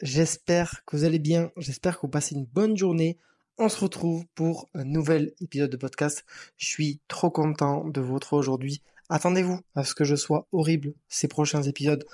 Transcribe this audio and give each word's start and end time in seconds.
j'espère 0.00 0.82
que 0.86 0.96
vous 0.96 1.04
allez 1.04 1.18
bien, 1.18 1.50
j'espère 1.56 1.96
que 1.96 2.02
vous 2.02 2.10
passez 2.10 2.34
une 2.34 2.44
bonne 2.44 2.76
journée. 2.76 3.18
On 3.58 3.68
se 3.68 3.80
retrouve 3.80 4.24
pour 4.34 4.68
un 4.74 4.84
nouvel 4.84 5.32
épisode 5.40 5.70
de 5.70 5.76
podcast. 5.76 6.24
Je 6.56 6.66
suis 6.66 7.00
trop 7.08 7.30
content 7.30 7.86
de 7.88 8.00
vous 8.00 8.14
retrouver 8.14 8.40
aujourd'hui. 8.40 8.82
Attendez-vous 9.08 9.60
à 9.74 9.84
ce 9.84 9.94
que 9.94 10.04
je 10.04 10.16
sois 10.16 10.46
horrible 10.52 10.94
ces 11.08 11.28
prochains 11.28 11.62
épisodes 11.62 12.04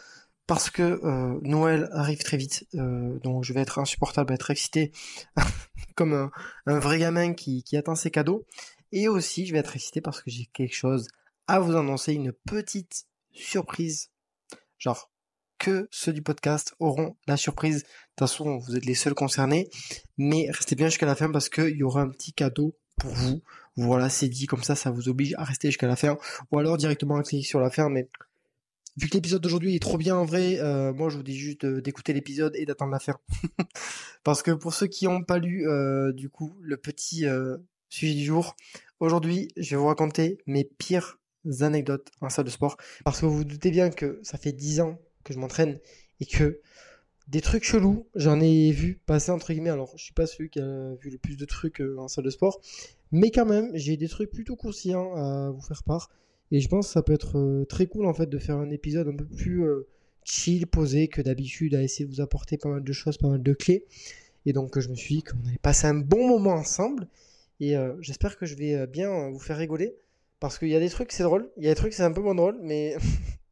parce 0.46 0.71
que 0.71 0.82
euh, 0.82 1.39
Noël 1.43 1.89
arrive 1.93 2.22
très 2.22 2.36
vite, 2.36 2.66
euh, 2.75 3.18
donc 3.21 3.45
je 3.45 3.53
vais 3.53 3.61
être 3.61 3.79
insupportable, 3.79 4.35
être 4.35 4.50
excité 4.50 4.93
comme 5.96 6.31
un, 6.67 6.79
vrai 6.79 6.99
gamin 6.99 7.32
qui, 7.32 7.62
qui 7.62 7.76
attend 7.76 7.94
ses 7.94 8.11
cadeaux. 8.11 8.44
Et 8.93 9.08
aussi, 9.08 9.46
je 9.46 9.53
vais 9.53 9.58
être 9.58 9.75
excité 9.75 10.00
parce 10.00 10.22
que 10.22 10.31
j'ai 10.31 10.46
quelque 10.46 10.75
chose 10.75 11.08
à 11.46 11.61
vous 11.61 11.76
annoncer, 11.76 12.12
une 12.12 12.32
petite 12.32 13.07
surprise. 13.32 14.11
Genre, 14.79 15.11
que 15.58 15.89
ceux 15.90 16.13
du 16.13 16.22
podcast 16.22 16.75
auront 16.79 17.17
la 17.26 17.36
surprise. 17.36 17.79
De 17.79 17.81
toute 17.82 18.29
façon, 18.29 18.58
vous 18.58 18.76
êtes 18.76 18.85
les 18.85 18.94
seuls 18.94 19.14
concernés. 19.14 19.68
Mais 20.18 20.49
restez 20.50 20.75
bien 20.75 20.89
jusqu'à 20.89 21.07
la 21.07 21.14
fin 21.14 21.30
parce 21.30 21.49
qu'il 21.49 21.77
y 21.77 21.82
aura 21.82 22.03
un 22.03 22.08
petit 22.08 22.32
cadeau 22.32 22.77
pour 22.96 23.13
vous. 23.13 23.43
Voilà, 23.77 24.08
c'est 24.08 24.29
dit 24.29 24.46
comme 24.46 24.63
ça, 24.63 24.77
ça 24.77 24.90
vous 24.90 25.08
oblige 25.08 25.35
à 25.36 25.44
rester 25.44 25.68
jusqu'à 25.68 25.86
la 25.86 25.96
fin. 25.96 26.17
Ou 26.53 26.58
alors 26.58 26.77
directement 26.77 27.21
cliquer 27.22 27.44
sur 27.44 27.61
la 27.61 27.71
fin. 27.71 27.89
Mais 27.89 28.08
vu 28.96 29.08
que 29.08 29.14
l'épisode 29.14 29.43
d'aujourd'hui 29.43 29.75
est 29.75 29.82
trop 29.82 29.99
bien 29.99 30.17
en 30.17 30.25
vrai, 30.25 30.58
euh, 30.61 30.93
moi 30.93 31.08
je 31.08 31.17
vous 31.17 31.22
dis 31.22 31.36
juste 31.36 31.66
d'écouter 31.66 32.12
l'épisode 32.12 32.55
et 32.56 32.66
d'attendre 32.66 32.92
la 32.92 33.00
fin. 33.00 33.19
parce 34.25 34.42
que 34.42 34.52
pour 34.52 34.75
ceux 34.75 34.86
qui 34.86 35.06
n'ont 35.06 35.25
pas 35.25 35.39
lu, 35.39 35.69
euh, 35.69 36.12
du 36.12 36.28
coup, 36.28 36.55
le 36.61 36.77
petit 36.77 37.27
euh, 37.27 37.56
sujet 37.89 38.14
du 38.14 38.25
jour, 38.25 38.55
aujourd'hui, 39.00 39.48
je 39.56 39.70
vais 39.70 39.77
vous 39.77 39.86
raconter 39.86 40.39
mes 40.47 40.64
pires 40.64 41.19
anecdotes 41.60 42.10
en 42.20 42.28
salle 42.28 42.44
de 42.44 42.50
sport. 42.50 42.77
Parce 43.05 43.20
que 43.20 43.27
vous 43.27 43.38
vous 43.38 43.44
doutez 43.44 43.70
bien 43.70 43.91
que 43.91 44.20
ça 44.22 44.38
fait 44.38 44.52
10 44.52 44.80
ans 44.80 44.98
que 45.25 45.33
je 45.33 45.39
m'entraîne 45.39 45.78
et 46.20 46.27
que 46.27 46.61
des 47.28 47.41
trucs 47.41 47.64
chelous, 47.64 48.06
j'en 48.14 48.41
ai 48.41 48.70
vu 48.70 49.00
passer 49.06 49.31
entre 49.33 49.53
guillemets. 49.53 49.70
Alors, 49.70 49.92
je 49.97 50.05
suis 50.05 50.12
pas 50.12 50.27
celui 50.27 50.50
qui 50.50 50.61
a 50.61 50.94
vu 51.00 51.11
le 51.11 51.19
plus 51.19 51.36
de 51.36 51.44
trucs 51.44 51.81
euh, 51.81 51.97
en 51.98 52.08
salle 52.08 52.25
de 52.25 52.31
sport, 52.31 52.61
mais 53.12 53.31
quand 53.31 53.47
même, 53.47 53.70
j'ai 53.75 53.97
des 53.97 54.08
trucs 54.08 54.31
plutôt 54.31 54.56
conscients 54.56 55.14
à 55.14 55.50
vous 55.50 55.62
faire 55.62 55.83
part. 55.84 56.11
Et 56.50 56.61
je 56.61 56.69
pense 56.69 56.89
que 56.89 56.92
ça 56.92 57.03
peut 57.03 57.14
être 57.14 57.39
euh, 57.39 57.64
très 57.64 57.86
cool 57.86 58.06
en 58.06 58.14
fait 58.14 58.27
de 58.27 58.39
faire 58.39 58.56
un 58.56 58.70
épisode 58.70 59.08
un 59.08 59.16
peu 59.16 59.25
plus 59.25 59.64
euh, 59.64 59.86
chill, 60.25 60.66
posé 60.66 61.08
que 61.08 61.22
d'habitude, 61.22 61.75
à 61.75 61.83
essayer 61.83 62.05
de 62.05 62.11
vous 62.11 62.20
apporter 62.20 62.59
pas 62.59 62.69
mal 62.69 62.84
de 62.84 62.92
choses, 62.92 63.16
pas 63.16 63.28
mal 63.28 63.42
de 63.42 63.53
clés. 63.55 63.86
Et 64.47 64.53
donc, 64.53 64.78
je 64.78 64.88
me 64.91 64.94
suis 64.94 65.16
dit 65.16 65.22
qu'on 65.22 65.38
allait 65.48 65.59
passer 65.62 65.86
un 65.86 65.94
bon 65.94 66.28
moment 66.28 66.53
ensemble. 66.53 67.09
Et 67.61 67.77
j'espère 68.00 68.36
que 68.36 68.44
je 68.44 68.56
vais 68.56 68.86
bien 68.86 69.31
vous 69.31 69.38
faire 69.38 69.56
rigoler. 69.56 69.94
Parce 70.38 70.59
qu'il 70.59 70.69
y 70.69 70.77
a 70.77 70.81
des 70.81 70.91
trucs, 70.91 71.12
c'est 71.12 71.22
drôle. 71.22 71.48
Il 71.56 71.64
y 71.64 71.66
a 71.69 71.70
des 71.70 71.77
trucs, 71.77 71.94
c'est 71.94 72.03
un 72.03 72.12
peu 72.12 72.20
moins 72.20 72.34
drôle. 72.34 72.59
Mais 72.61 72.97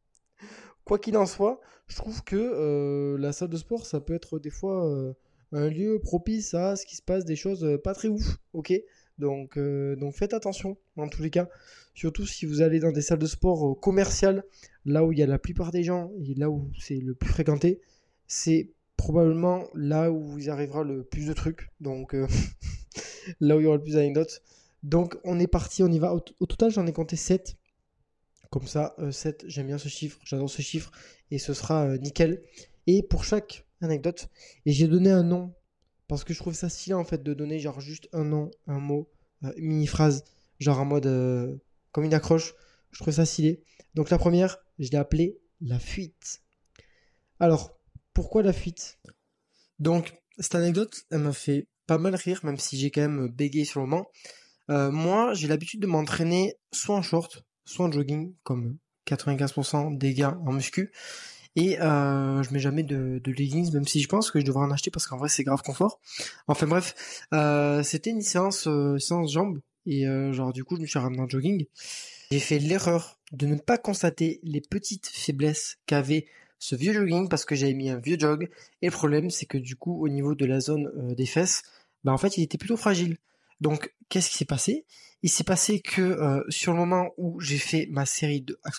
quoi 0.85 0.99
qu'il 0.99 1.17
en 1.17 1.25
soit, 1.25 1.61
je 1.87 1.95
trouve 1.95 2.23
que 2.23 2.35
euh, 2.35 3.17
la 3.17 3.31
salle 3.31 3.49
de 3.49 3.57
sport, 3.57 3.85
ça 3.85 3.99
peut 3.99 4.13
être 4.13 4.39
des 4.39 4.49
fois 4.49 4.87
euh, 4.87 5.13
un 5.51 5.69
lieu 5.69 5.99
propice 5.99 6.53
à 6.53 6.75
ce 6.75 6.85
qui 6.85 6.95
se 6.95 7.01
passe 7.01 7.25
des 7.25 7.35
choses 7.35 7.63
euh, 7.63 7.77
pas 7.77 7.93
très 7.93 8.07
ouf, 8.07 8.37
ok? 8.53 8.73
Donc, 9.19 9.59
donc 9.59 10.15
faites 10.15 10.33
attention 10.33 10.75
dans 10.97 11.07
tous 11.07 11.21
les 11.21 11.29
cas, 11.29 11.47
surtout 11.93 12.25
si 12.25 12.47
vous 12.47 12.61
allez 12.63 12.79
dans 12.79 12.91
des 12.91 13.03
salles 13.03 13.19
de 13.19 13.27
sport 13.27 13.79
commerciales, 13.79 14.43
là 14.85 15.05
où 15.05 15.11
il 15.11 15.19
y 15.19 15.23
a 15.23 15.27
la 15.27 15.37
plupart 15.37 15.71
des 15.71 15.83
gens 15.83 16.11
et 16.19 16.33
là 16.33 16.49
où 16.49 16.71
c'est 16.79 16.95
le 16.95 17.13
plus 17.13 17.29
fréquenté, 17.29 17.79
c'est 18.25 18.71
probablement 18.97 19.67
là 19.75 20.11
où 20.11 20.19
vous 20.19 20.49
arrivera 20.49 20.83
le 20.83 21.03
plus 21.03 21.27
de 21.27 21.33
trucs, 21.33 21.69
donc 21.79 22.15
là 23.39 23.55
où 23.55 23.59
il 23.59 23.63
y 23.65 23.67
aura 23.67 23.77
le 23.77 23.83
plus 23.83 23.93
d'anecdotes. 23.93 24.41
Donc 24.81 25.15
on 25.23 25.39
est 25.39 25.45
parti, 25.45 25.83
on 25.83 25.91
y 25.91 25.99
va. 25.99 26.15
Au, 26.15 26.21
au 26.39 26.45
total, 26.47 26.71
j'en 26.71 26.87
ai 26.87 26.91
compté 26.91 27.15
7 27.15 27.55
comme 28.53 28.67
ça, 28.67 28.95
7, 29.09 29.45
euh, 29.45 29.47
j'aime 29.49 29.65
bien 29.65 29.79
ce 29.79 29.89
chiffre, 29.89 30.19
j'adore 30.23 30.47
ce 30.47 30.61
chiffre, 30.61 30.91
et 31.31 31.39
ce 31.39 31.55
sera 31.55 31.85
euh, 31.85 31.97
nickel. 31.97 32.43
Et 32.85 33.01
pour 33.01 33.23
chaque 33.23 33.65
anecdote, 33.81 34.27
et 34.67 34.71
j'ai 34.71 34.87
donné 34.87 35.09
un 35.09 35.23
nom, 35.23 35.55
parce 36.07 36.23
que 36.23 36.35
je 36.35 36.39
trouve 36.39 36.53
ça 36.53 36.69
stylé 36.69 36.93
en 36.93 37.03
fait 37.03 37.23
de 37.23 37.33
donner 37.33 37.57
genre 37.57 37.81
juste 37.81 38.09
un 38.13 38.23
nom, 38.23 38.51
un 38.67 38.77
mot, 38.77 39.09
euh, 39.43 39.51
une 39.57 39.69
mini-phrase, 39.69 40.23
genre 40.59 40.79
en 40.79 40.85
mode 40.85 41.59
comme 41.91 42.03
une 42.03 42.13
accroche. 42.13 42.53
Je 42.91 42.99
trouve 43.01 43.15
ça 43.15 43.25
stylé. 43.25 43.63
Donc 43.95 44.11
la 44.11 44.19
première, 44.19 44.59
je 44.77 44.91
l'ai 44.91 44.99
appelée 44.99 45.39
la 45.59 45.79
fuite. 45.79 46.43
Alors, 47.39 47.79
pourquoi 48.13 48.43
la 48.43 48.53
fuite? 48.53 48.99
Donc, 49.79 50.13
cette 50.37 50.53
anecdote, 50.53 51.05
elle 51.09 51.21
m'a 51.21 51.33
fait 51.33 51.67
pas 51.87 51.97
mal 51.97 52.13
rire, 52.13 52.41
même 52.43 52.59
si 52.59 52.77
j'ai 52.77 52.91
quand 52.91 53.01
même 53.01 53.29
bégayé 53.29 53.65
sur 53.65 53.81
le 53.81 53.87
moment. 53.87 54.11
moi, 54.69 55.33
j'ai 55.33 55.47
l'habitude 55.47 55.81
de 55.81 55.87
m'entraîner 55.87 56.55
soit 56.71 56.95
en 56.95 57.01
short, 57.01 57.43
soit 57.65 57.85
en 57.85 57.91
jogging, 57.91 58.33
comme 58.43 58.77
95% 59.07 59.97
des 59.97 60.13
gars 60.13 60.37
en 60.45 60.53
muscu. 60.53 60.91
Et 61.55 61.79
euh, 61.79 62.41
je 62.41 62.51
mets 62.51 62.59
jamais 62.59 62.83
de, 62.83 63.21
leggings, 63.25 63.71
même 63.73 63.85
si 63.85 64.01
je 64.01 64.07
pense 64.07 64.31
que 64.31 64.39
je 64.39 64.45
devrais 64.45 64.65
en 64.65 64.71
acheter 64.71 64.89
parce 64.89 65.05
qu'en 65.05 65.17
vrai 65.17 65.29
c'est 65.29 65.43
grave 65.43 65.61
confort. 65.61 65.99
Enfin 66.47 66.65
bref, 66.65 67.25
euh, 67.33 67.83
c'était 67.83 68.09
une 68.09 68.21
séance 68.21 68.67
euh, 68.67 68.97
jambes 69.27 69.59
et 69.85 70.07
euh, 70.07 70.33
genre 70.33 70.51
du 70.51 70.63
coup 70.63 70.77
je 70.77 70.81
me 70.81 70.87
suis 70.87 70.97
ramené 70.97 71.21
en 71.21 71.29
jogging. 71.29 71.65
J'ai 72.31 72.39
fait 72.39 72.57
l'erreur 72.57 73.19
de 73.31 73.45
ne 73.45 73.55
pas 73.55 73.77
constater 73.77 74.39
les 74.43 74.61
petites 74.61 75.07
faiblesses 75.07 75.77
qu'avait 75.85 76.25
ce 76.57 76.75
vieux 76.75 76.93
jogging 76.93 77.29
parce 77.29 77.45
que 77.45 77.53
j'avais 77.53 77.73
mis 77.73 77.89
un 77.89 77.99
vieux 77.99 78.17
jog 78.17 78.49
et 78.81 78.87
le 78.87 78.91
problème 78.91 79.29
c'est 79.29 79.45
que 79.45 79.59
du 79.59 79.75
coup 79.75 80.03
au 80.03 80.09
niveau 80.09 80.33
de 80.33 80.45
la 80.45 80.59
zone 80.59 81.13
des 81.13 81.27
fesses, 81.27 81.61
bah 82.03 82.13
en 82.13 82.17
fait 82.17 82.37
il 82.37 82.43
était 82.43 82.57
plutôt 82.57 82.77
fragile. 82.77 83.17
Donc 83.61 83.93
qu'est-ce 84.09 84.31
qui 84.31 84.37
s'est 84.37 84.45
passé? 84.45 84.85
Il 85.23 85.29
s'est 85.29 85.45
passé 85.45 85.81
que 85.81 86.01
euh, 86.01 86.43
sur 86.49 86.73
le 86.73 86.77
moment 86.77 87.11
où 87.17 87.39
j'ai 87.39 87.57
fait 87.57 87.87
ma 87.89 88.05
série 88.05 88.41
de 88.41 88.59
hack 88.63 88.75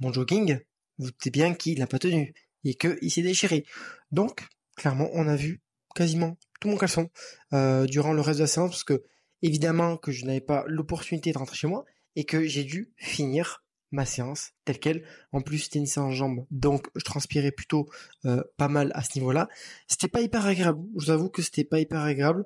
mon 0.00 0.12
jogging, 0.12 0.58
vous 0.98 1.06
doutez 1.06 1.30
bien 1.30 1.54
qu'il 1.54 1.78
n'a 1.78 1.86
pas 1.86 2.00
tenu 2.00 2.34
et 2.64 2.74
qu'il 2.74 3.10
s'est 3.10 3.22
déchiré. 3.22 3.64
Donc, 4.10 4.46
clairement, 4.76 5.08
on 5.12 5.28
a 5.28 5.36
vu 5.36 5.62
quasiment 5.94 6.36
tout 6.60 6.68
mon 6.68 6.76
caleçon 6.76 7.08
euh, 7.52 7.86
durant 7.86 8.12
le 8.12 8.20
reste 8.20 8.38
de 8.38 8.44
la 8.44 8.48
séance 8.48 8.70
parce 8.70 8.84
que 8.84 9.04
évidemment 9.42 9.96
que 9.96 10.10
je 10.10 10.24
n'avais 10.24 10.40
pas 10.40 10.64
l'opportunité 10.66 11.32
de 11.32 11.38
rentrer 11.38 11.56
chez 11.56 11.68
moi 11.68 11.84
et 12.16 12.24
que 12.24 12.44
j'ai 12.46 12.64
dû 12.64 12.92
finir 12.96 13.64
ma 13.92 14.04
séance 14.04 14.50
telle 14.64 14.80
qu'elle. 14.80 15.06
En 15.30 15.40
plus, 15.40 15.58
c'était 15.58 15.78
une 15.78 15.86
séance 15.86 16.14
jambes, 16.14 16.46
donc 16.50 16.88
je 16.96 17.04
transpirais 17.04 17.52
plutôt 17.52 17.88
euh, 18.24 18.42
pas 18.56 18.68
mal 18.68 18.90
à 18.94 19.04
ce 19.04 19.16
niveau-là. 19.18 19.48
C'était 19.86 20.08
pas 20.08 20.20
hyper 20.20 20.44
agréable. 20.46 20.80
Je 20.98 21.04
vous 21.04 21.10
avoue 21.12 21.28
que 21.28 21.42
c'était 21.42 21.64
pas 21.64 21.78
hyper 21.78 22.00
agréable. 22.00 22.44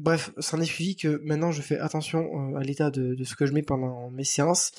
Bref, 0.00 0.32
ça 0.38 0.56
en 0.56 0.60
est 0.62 0.64
suivi 0.64 0.96
que 0.96 1.20
maintenant 1.24 1.52
je 1.52 1.60
fais 1.60 1.78
attention 1.78 2.54
euh, 2.54 2.58
à 2.58 2.62
l'état 2.62 2.90
de, 2.90 3.22
ce 3.22 3.34
que 3.34 3.44
je 3.44 3.52
mets 3.52 3.60
pendant 3.60 4.08
mes 4.08 4.24
séances 4.24 4.72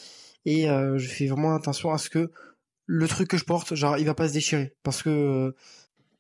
et 0.45 0.67
euh, 0.67 0.97
je 0.97 1.07
fais 1.07 1.27
vraiment 1.27 1.53
attention 1.53 1.91
à 1.91 1.99
ce 1.99 2.09
que 2.09 2.31
le 2.87 3.07
truc 3.07 3.27
que 3.27 3.37
je 3.37 3.45
porte, 3.45 3.75
genre, 3.75 3.99
il 3.99 4.05
va 4.07 4.15
pas 4.15 4.27
se 4.27 4.33
déchirer. 4.33 4.73
Parce 4.81 5.03
que, 5.03 5.09
euh, 5.11 5.55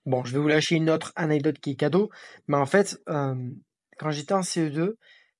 bon, 0.05 0.23
je 0.23 0.33
vais 0.33 0.37
vous 0.37 0.47
lâcher 0.47 0.75
une 0.75 0.91
autre 0.91 1.13
anecdote 1.15 1.57
qui 1.57 1.71
est 1.71 1.75
cadeau, 1.75 2.11
mais 2.47 2.57
en 2.57 2.67
fait, 2.67 3.01
quand 3.07 4.11
j'étais 4.11 4.35
en 4.35 4.41
CE2, 4.41 4.97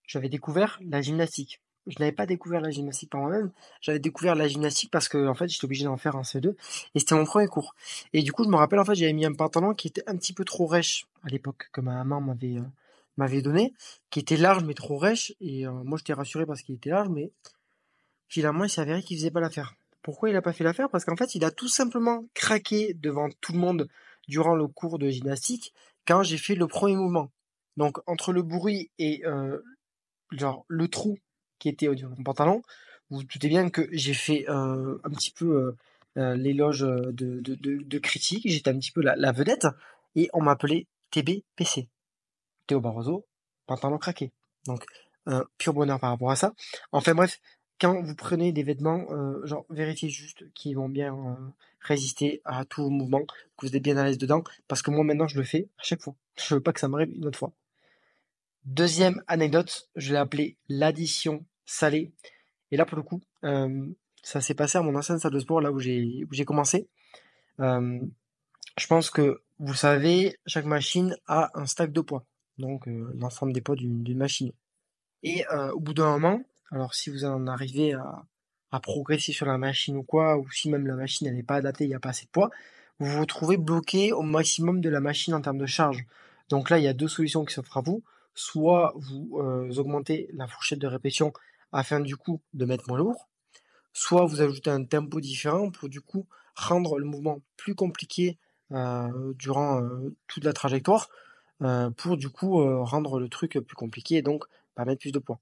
j'avais 0.08 0.30
découvert 0.30 0.80
la 0.84 1.02
gymnastique. 1.02 1.62
Je 1.86 1.98
n'avais 2.00 2.12
pas 2.12 2.26
découvert 2.26 2.62
la 2.62 2.72
gymnastique 2.72 3.12
par 3.12 3.22
moi-même, 3.22 3.52
j'avais 3.80 4.00
découvert 4.00 4.34
la 4.34 4.48
gymnastique 4.48 4.90
parce 4.92 5.08
que 5.08 5.28
en 5.28 5.36
fait 5.36 5.48
j'étais 5.48 5.66
obligé 5.66 5.86
d'en 5.86 5.98
faire 5.98 6.16
en 6.16 6.22
CE2 6.22 6.56
et 6.96 7.00
c'était 7.00 7.16
mon 7.16 7.26
premier 7.26 7.48
cours. 7.48 7.76
Et 8.14 8.22
du 8.22 8.32
coup 8.32 8.44
je 8.44 8.50
me 8.50 8.56
rappelle 8.56 8.80
en 8.80 8.86
fait 8.86 8.94
j'avais 8.94 9.14
mis 9.14 9.26
un 9.26 9.34
pantalon 9.34 9.74
qui 9.74 9.88
était 9.88 10.04
un 10.08 10.16
petit 10.16 10.34
peu 10.34 10.46
trop 10.46 10.68
rêche 10.68 11.08
à 11.24 11.30
l'époque 11.30 11.70
que 11.72 11.82
ma 11.82 11.96
maman 11.96 12.22
m'avait 12.22 12.58
m'avait 13.18 13.42
donné, 13.42 13.74
qui 14.10 14.20
était 14.20 14.38
large 14.38 14.64
mais 14.64 14.74
trop 14.74 14.98
rêche. 14.98 15.34
Et 15.40 15.68
euh, 15.68 15.72
moi, 15.72 15.98
j'étais 15.98 16.14
rassuré 16.14 16.46
parce 16.46 16.62
qu'il 16.62 16.76
était 16.76 16.90
large, 16.90 17.10
mais 17.10 17.32
finalement, 18.28 18.66
il 18.66 18.80
avéré 18.80 19.02
qu'il 19.02 19.18
faisait 19.18 19.32
pas 19.32 19.40
l'affaire. 19.40 19.76
Pourquoi 20.02 20.30
il 20.30 20.36
a 20.36 20.42
pas 20.42 20.54
fait 20.54 20.64
l'affaire? 20.64 20.90
Parce 20.90 21.06
qu'en 21.06 21.16
fait, 21.16 21.36
il 21.36 21.46
a 21.46 21.52
tout 21.52 21.68
simplement 21.68 22.26
craqué 22.34 22.94
devant 22.96 23.30
tout 23.42 23.54
le 23.54 23.60
monde 23.60 23.88
durant 24.28 24.56
le 24.56 24.68
cours 24.68 24.98
de 24.98 25.10
gymnastique 25.10 25.74
quand 26.08 26.24
j'ai 26.24 26.38
fait 26.38 26.56
le 26.56 26.68
premier 26.68 26.96
mouvement. 26.96 27.32
Donc, 27.78 28.00
entre 28.08 28.34
le 28.34 28.42
bruit 28.42 28.90
et 28.98 29.26
euh, 29.26 29.60
genre 30.32 30.66
le 30.68 30.88
trou 30.88 31.20
qui 31.60 31.70
était 31.70 31.88
au 31.88 31.96
mon 31.96 32.24
pantalon, 32.24 32.64
vous 33.10 33.18
vous 33.18 33.24
doutez 33.24 33.50
bien 33.50 33.70
que 33.70 33.88
j'ai 33.92 34.14
fait 34.14 34.50
euh, 34.50 34.98
un 35.04 35.10
petit 35.12 35.32
peu 35.32 35.76
l'éloge 36.16 36.82
de, 36.82 37.98
critique, 38.00 38.44
j'étais 38.46 38.70
un 38.70 38.78
petit 38.78 38.92
peu 38.92 39.02
la, 39.02 39.16
la 39.16 39.32
vedette, 39.32 39.68
et 40.16 40.30
on 40.34 40.42
m'appelait 40.42 40.88
TBPC. 41.12 41.88
Théo 42.68 42.80
Barroso, 42.80 43.26
pantalon 43.66 43.98
craqué. 43.98 44.32
Donc, 44.66 44.86
un 45.26 45.46
pur 45.58 45.74
bonheur 45.74 46.00
par 46.00 46.12
rapport 46.12 46.32
à 46.32 46.36
ça. 46.36 46.54
Enfin 46.92 47.14
bref, 47.14 47.40
quand 47.80 48.02
vous 48.02 48.16
prenez 48.16 48.52
des 48.52 48.64
vêtements, 48.64 49.06
euh, 49.12 49.46
genre 49.46 49.66
vérifiez 49.70 50.10
juste 50.10 50.52
qu'ils 50.54 50.76
vont 50.76 50.90
bien 50.90 51.16
euh, 51.16 51.36
résister 51.80 52.42
à 52.46 52.66
tout 52.66 52.90
mouvement, 52.90 53.26
que 53.58 53.66
vous 53.66 53.76
êtes 53.76 53.84
bien 53.84 53.98
à 53.98 54.06
l'aise 54.06 54.18
dedans, 54.18 54.44
parce 54.68 54.82
que 54.82 54.92
moi 54.92 55.04
maintenant 55.04 55.28
je 55.28 55.38
le 55.38 55.44
fais 55.44 55.68
à 55.80 55.84
chaque 55.84 56.02
fois. 56.02 56.16
Je 56.38 56.56
veux 56.56 56.62
pas 56.62 56.74
que 56.74 56.80
ça 56.80 56.88
m'arrive 56.88 57.12
une 57.14 57.26
autre 57.26 57.38
fois. 57.38 57.52
Deuxième 58.66 59.24
anecdote, 59.28 59.90
je 59.96 60.12
l'ai 60.12 60.20
appelé 60.20 60.58
l'addition 60.70 61.44
salée. 61.66 62.12
Et 62.70 62.78
là 62.78 62.86
pour 62.86 62.98
le 62.98 63.04
coup, 63.04 63.22
euh, 63.44 63.88
ça 64.22 64.40
s'est 64.42 64.54
passé 64.54 64.78
à 64.78 64.82
mon 64.82 64.96
ancienne 64.96 65.20
salle 65.20 65.34
de 65.34 65.40
sport, 65.40 65.62
là 65.62 65.72
où 65.72 65.80
j'ai 65.80 66.24
où 66.30 66.34
j'ai 66.34 66.46
commencé. 66.46 66.88
je 67.60 68.88
pense 68.88 69.10
que 69.10 69.42
vous 69.60 69.74
savez, 69.74 70.38
chaque 70.46 70.66
machine 70.66 71.16
a 71.28 71.52
un 71.56 71.66
stack 71.66 71.92
de 71.92 72.02
poids 72.02 72.26
donc 72.62 72.88
euh, 72.88 73.12
l'ensemble 73.16 73.54
des 73.54 73.62
poids 73.62 73.76
d'une 73.76 74.18
machine. 74.18 74.52
Et 75.24 75.46
euh, 75.52 75.72
au 75.72 75.80
bout 75.80 75.94
d'un 75.94 76.12
moment, 76.18 76.42
alors 76.72 76.94
si 76.94 77.10
vous 77.10 77.26
en 77.26 77.48
arrivez 77.48 77.94
à, 77.94 78.24
progresser 78.82 79.34
sur 79.34 79.46
la 79.46 79.58
machine 79.58 79.98
ou 79.98 80.04
quoi, 80.04 80.38
ou 80.38 80.50
si 80.50 80.70
même 80.70 80.88
la 80.88 80.96
machine 80.96 81.30
n'est 81.30 81.44
pas 81.44 81.56
adaptée, 81.56 81.84
il 81.84 81.90
n'y 81.90 81.94
a 81.94 82.00
pas 82.00 82.10
assez 82.10 82.26
de 82.26 82.32
poids, 82.32 82.50
vous 83.00 83.08
vous 83.08 83.20
retrouvez 83.20 83.58
bloqué 83.58 84.14
au 84.14 84.22
maximum 84.22 84.80
de 84.80 84.90
la 84.90 85.02
machine 85.02 85.34
en 85.34 85.42
termes 85.42 85.58
de 85.58 85.66
charge. 85.66 86.06
Donc 86.48 86.70
là, 86.70 86.80
il 86.80 86.86
y 86.86 86.88
a 86.88 86.94
deux 86.94 87.10
solutions 87.10 87.44
qui 87.44 87.54
s'offrent 87.54 87.78
à 87.78 87.82
vous. 87.82 88.02
Soit 88.34 88.94
vous 88.96 89.38
euh, 89.40 89.70
augmentez 89.76 90.30
la 90.34 90.48
fourchette 90.48 90.80
de 90.80 90.88
répétition 90.88 91.34
afin 91.74 92.00
du 92.00 92.16
coup 92.16 92.42
de 92.54 92.64
mettre 92.64 92.88
moins 92.88 92.98
lourd, 92.98 93.28
soit 93.92 94.26
vous 94.26 94.42
ajoutez 94.42 94.70
un 94.70 94.86
tempo 94.86 95.20
différent 95.20 95.70
pour 95.70 95.90
du 95.90 96.00
coup 96.00 96.26
rendre 96.56 96.98
le 96.98 97.06
mouvement 97.06 97.42
plus 97.58 97.76
compliqué 97.76 98.38
durant 99.36 99.82
toute 100.28 100.46
la 100.46 100.54
trajectoire, 100.54 101.10
pour 101.98 102.18
du 102.18 102.30
coup 102.30 102.64
rendre 102.84 103.20
le 103.20 103.30
truc 103.30 103.60
plus 103.60 103.76
compliqué 103.76 104.16
et 104.16 104.22
donc 104.22 104.46
pas 104.76 104.86
mettre 104.86 105.02
plus 105.02 105.12
de 105.12 105.20
poids. 105.20 105.40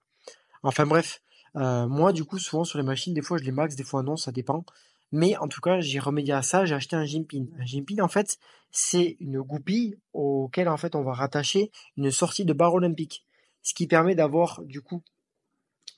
Enfin 0.64 0.86
bref, 0.86 1.22
moi 1.56 2.12
du 2.14 2.26
coup 2.26 2.38
souvent 2.40 2.64
sur 2.64 2.78
les 2.78 2.84
machines, 2.84 3.14
des 3.14 3.22
fois 3.22 3.38
je 3.38 3.44
les 3.44 3.52
max, 3.52 3.76
des 3.76 3.84
fois 3.84 4.04
non, 4.04 4.18
ça 4.18 4.32
dépend. 4.32 4.66
Mais 5.12 5.36
en 5.38 5.48
tout 5.48 5.62
cas, 5.62 5.80
j'ai 5.80 6.00
remédié 6.00 6.34
à 6.34 6.42
ça, 6.42 6.66
j'ai 6.66 6.76
acheté 6.76 6.96
un 6.96 7.06
Jimpin. 7.06 7.46
Un 7.60 7.66
Jimpin, 7.66 8.00
en 8.04 8.08
fait, 8.08 8.38
c'est 8.72 9.18
une 9.20 9.42
goupille 9.42 9.98
auquel 10.14 10.70
en 10.70 10.78
fait 10.78 10.96
on 10.96 11.02
va 11.02 11.14
rattacher 11.14 11.72
une 11.98 12.12
sortie 12.12 12.46
de 12.46 12.54
barre 12.54 12.76
olympique. 12.76 13.26
Ce 13.64 13.74
qui 13.74 13.88
permet 13.88 14.16
d'avoir 14.16 14.62
du 14.64 14.82
coup 14.82 15.02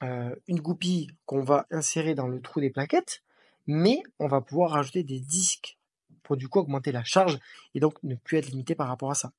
euh, 0.03 0.33
une 0.47 0.61
goupille 0.61 1.11
qu'on 1.25 1.43
va 1.43 1.67
insérer 1.71 2.15
dans 2.15 2.27
le 2.27 2.41
trou 2.41 2.59
des 2.59 2.69
plaquettes, 2.69 3.21
mais 3.67 4.01
on 4.19 4.27
va 4.27 4.41
pouvoir 4.41 4.71
rajouter 4.71 5.03
des 5.03 5.19
disques 5.19 5.77
pour 6.23 6.37
du 6.37 6.47
coup 6.47 6.59
augmenter 6.59 6.91
la 6.91 7.03
charge 7.03 7.39
et 7.75 7.79
donc 7.79 8.01
ne 8.03 8.15
plus 8.15 8.37
être 8.37 8.47
limité 8.47 8.75
par 8.75 8.87
rapport 8.87 9.11
à 9.11 9.15
ça. 9.15 9.33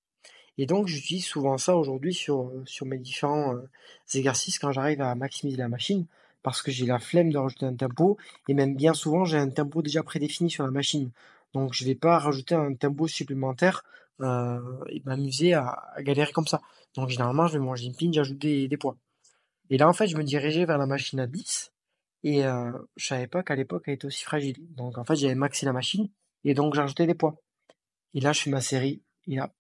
Et 0.59 0.67
donc 0.67 0.87
j'utilise 0.87 1.25
souvent 1.25 1.59
ça 1.59 1.77
aujourd'hui 1.77 2.15
sur, 2.15 2.53
sur 2.67 2.87
mes 2.87 2.99
différents 2.99 3.55
euh, 3.55 3.69
exercices 4.15 4.59
quand 4.59 4.73
j'arrive 4.73 5.01
à 5.01 5.15
maximiser 5.15 5.57
la 5.57 5.69
machine 5.69 6.07
parce 6.43 6.63
que 6.63 6.71
j'ai 6.71 6.87
la 6.87 6.99
flemme 6.99 7.31
de 7.31 7.39
rajouter 7.39 7.67
un 7.67 7.75
tempo 7.75 8.19
et 8.49 8.55
même 8.55 8.75
bien 8.75 8.95
souvent 8.95 9.25
j'ai 9.25 9.39
un 9.39 9.49
tempo 9.49 9.83
déjà 9.83 10.03
prédéfini 10.03 10.51
sur 10.51 10.65
la 10.65 10.71
machine. 10.71 11.11
Donc 11.55 11.73
je 11.73 11.85
vais 11.85 11.95
pas 11.95 12.19
rajouter 12.19 12.55
un 12.55 12.75
tempo 12.75 13.07
supplémentaire 13.09 13.85
euh, 14.21 14.61
et 14.89 15.03
m'amuser 15.05 15.55
à, 15.55 15.95
galérer 16.01 16.33
comme 16.33 16.47
ça. 16.47 16.61
Donc 16.95 17.09
généralement 17.09 17.47
je 17.47 17.55
vais 17.55 17.65
manger 17.65 17.87
une 17.87 17.97
pin, 17.97 18.11
j'ajoute 18.13 18.39
des, 18.39 18.77
poids. 18.77 18.97
Et 19.71 19.79
là 19.79 19.89
en 19.89 19.93
fait 19.93 20.07
je 20.07 20.17
me 20.17 20.23
dirigeais 20.23 20.65
vers 20.67 20.79
la 20.79 20.87
machine 20.87 21.21
à 21.21 21.27
10 21.27 21.73
et 22.25 22.45
euh, 22.45 22.73
je 22.97 23.07
savais 23.07 23.27
pas 23.27 23.43
qu'à 23.43 23.57
l'époque 23.57 23.85
elle 23.87 23.95
était 23.95 24.07
aussi 24.07 24.25
fragile. 24.25 24.57
Donc 24.75 24.99
en 24.99 25.05
fait 25.05 25.17
j'avais 25.17 25.35
maxé 25.35 25.65
la 25.65 25.73
machine 25.73 26.09
et 26.45 26.55
donc 26.55 26.75
j'ajoutais 26.75 27.07
des 27.07 27.15
poids. 27.15 27.37
Et 28.15 28.21
là 28.21 28.33
je 28.33 28.43
fais 28.43 28.51
ma 28.51 28.61
série 28.61 29.03
et 29.29 29.37
là 29.37 29.51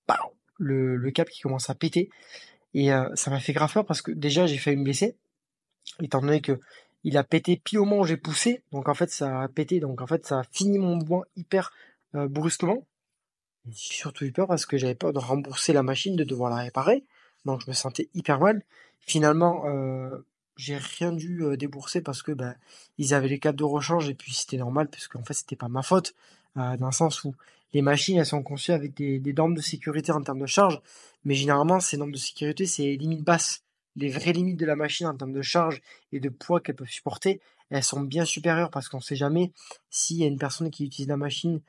le, 0.63 0.97
le 0.97 1.11
cap 1.11 1.29
qui 1.29 1.41
commence 1.41 1.69
à 1.71 1.75
péter. 1.75 2.11
Et 2.75 2.93
euh, 2.93 3.15
ça 3.15 3.31
m'a 3.31 3.41
fait 3.41 3.53
grave 3.53 3.73
peur 3.73 3.85
parce 3.85 4.03
que 4.03 4.13
déjà 4.13 4.47
j'ai 4.47 4.59
failli 4.59 4.77
me 4.77 4.85
blesser. 4.85 5.17
Étant 6.01 6.21
donné 6.21 6.41
que 6.41 6.59
il 7.05 7.17
a 7.17 7.25
pété 7.25 7.57
pile 7.57 7.81
au 7.81 7.85
moment 7.85 8.03
où 8.03 8.07
j'ai 8.07 8.17
poussé, 8.17 8.63
donc 8.71 8.89
en 8.89 8.95
fait 8.95 9.11
ça 9.11 9.43
a 9.43 9.49
pété, 9.49 9.81
donc 9.81 10.01
en 10.01 10.07
fait 10.07 10.25
ça 10.25 10.41
a 10.41 10.45
fini 10.45 10.79
mon 10.79 10.97
mouvement 10.97 11.25
hyper 11.37 11.73
euh, 12.15 12.29
brusquement. 12.29 12.87
J'ai 13.67 13.95
surtout 13.95 14.25
eu 14.25 14.33
peur 14.33 14.47
parce 14.47 14.67
que 14.67 14.77
j'avais 14.77 14.95
peur 14.95 15.13
de 15.13 15.19
rembourser 15.19 15.73
la 15.73 15.83
machine, 15.83 16.17
de 16.17 16.25
devoir 16.25 16.51
la 16.51 16.57
réparer, 16.57 17.05
donc 17.45 17.63
je 17.65 17.71
me 17.71 17.75
sentais 17.75 18.09
hyper 18.15 18.41
mal. 18.41 18.63
Finalement, 19.01 19.67
euh, 19.67 20.25
j'ai 20.57 20.77
rien 20.77 21.13
dû 21.13 21.45
débourser 21.57 22.03
parce 22.03 22.23
que 22.23 22.33
ben 22.33 22.55
ils 22.99 23.15
avaient 23.15 23.29
les 23.29 23.39
câbles 23.41 23.59
de 23.59 23.65
rechange 23.65 24.09
et 24.09 24.15
puis 24.15 24.33
c'était 24.33 24.59
normal 24.59 24.89
parce 24.89 25.09
qu'en 25.09 25.25
fait 25.25 25.35
c'était 25.35 25.57
pas 25.57 25.69
ma 25.69 25.83
faute, 25.83 26.15
dans 26.55 26.87
le 26.87 26.93
sens 26.93 27.25
où 27.25 27.35
les 27.73 27.83
machines 27.83 28.19
elles 28.19 28.27
sont 28.27 28.43
conçues 28.43 28.73
avec 28.73 28.95
des, 28.95 29.19
des 29.19 29.33
normes 29.33 29.55
de 29.55 29.61
sécurité 29.61 30.13
en 30.13 30.23
termes 30.23 30.41
de 30.41 30.47
charge, 30.47 30.81
mais 31.25 31.35
généralement 31.35 31.81
ces 31.81 31.97
normes 31.97 32.13
de 32.13 32.19
sécurité 32.19 32.67
c'est 32.67 32.97
limite 32.97 33.23
basse 33.23 33.63
les 33.97 34.09
vraies 34.09 34.33
limites 34.33 34.59
de 34.59 34.67
la 34.67 34.77
machine 34.77 35.07
en 35.07 35.17
termes 35.17 35.33
de 35.35 35.43
charge 35.43 35.83
et 36.13 36.21
de 36.21 36.31
poids 36.31 36.61
qu'elle 36.61 36.77
peut 36.77 36.87
supporter, 36.87 37.41
elles 37.71 37.85
sont 37.85 38.01
bien 38.01 38.25
supérieures 38.25 38.71
parce 38.71 38.89
qu'on 38.89 38.99
ne 38.99 39.03
sait 39.03 39.17
jamais 39.17 39.53
s'il 39.91 40.17
y 40.17 40.25
a 40.25 40.27
une 40.27 40.39
personne 40.39 40.71
qui 40.71 40.85
utilise 40.85 41.09
la 41.09 41.17
machine 41.17 41.61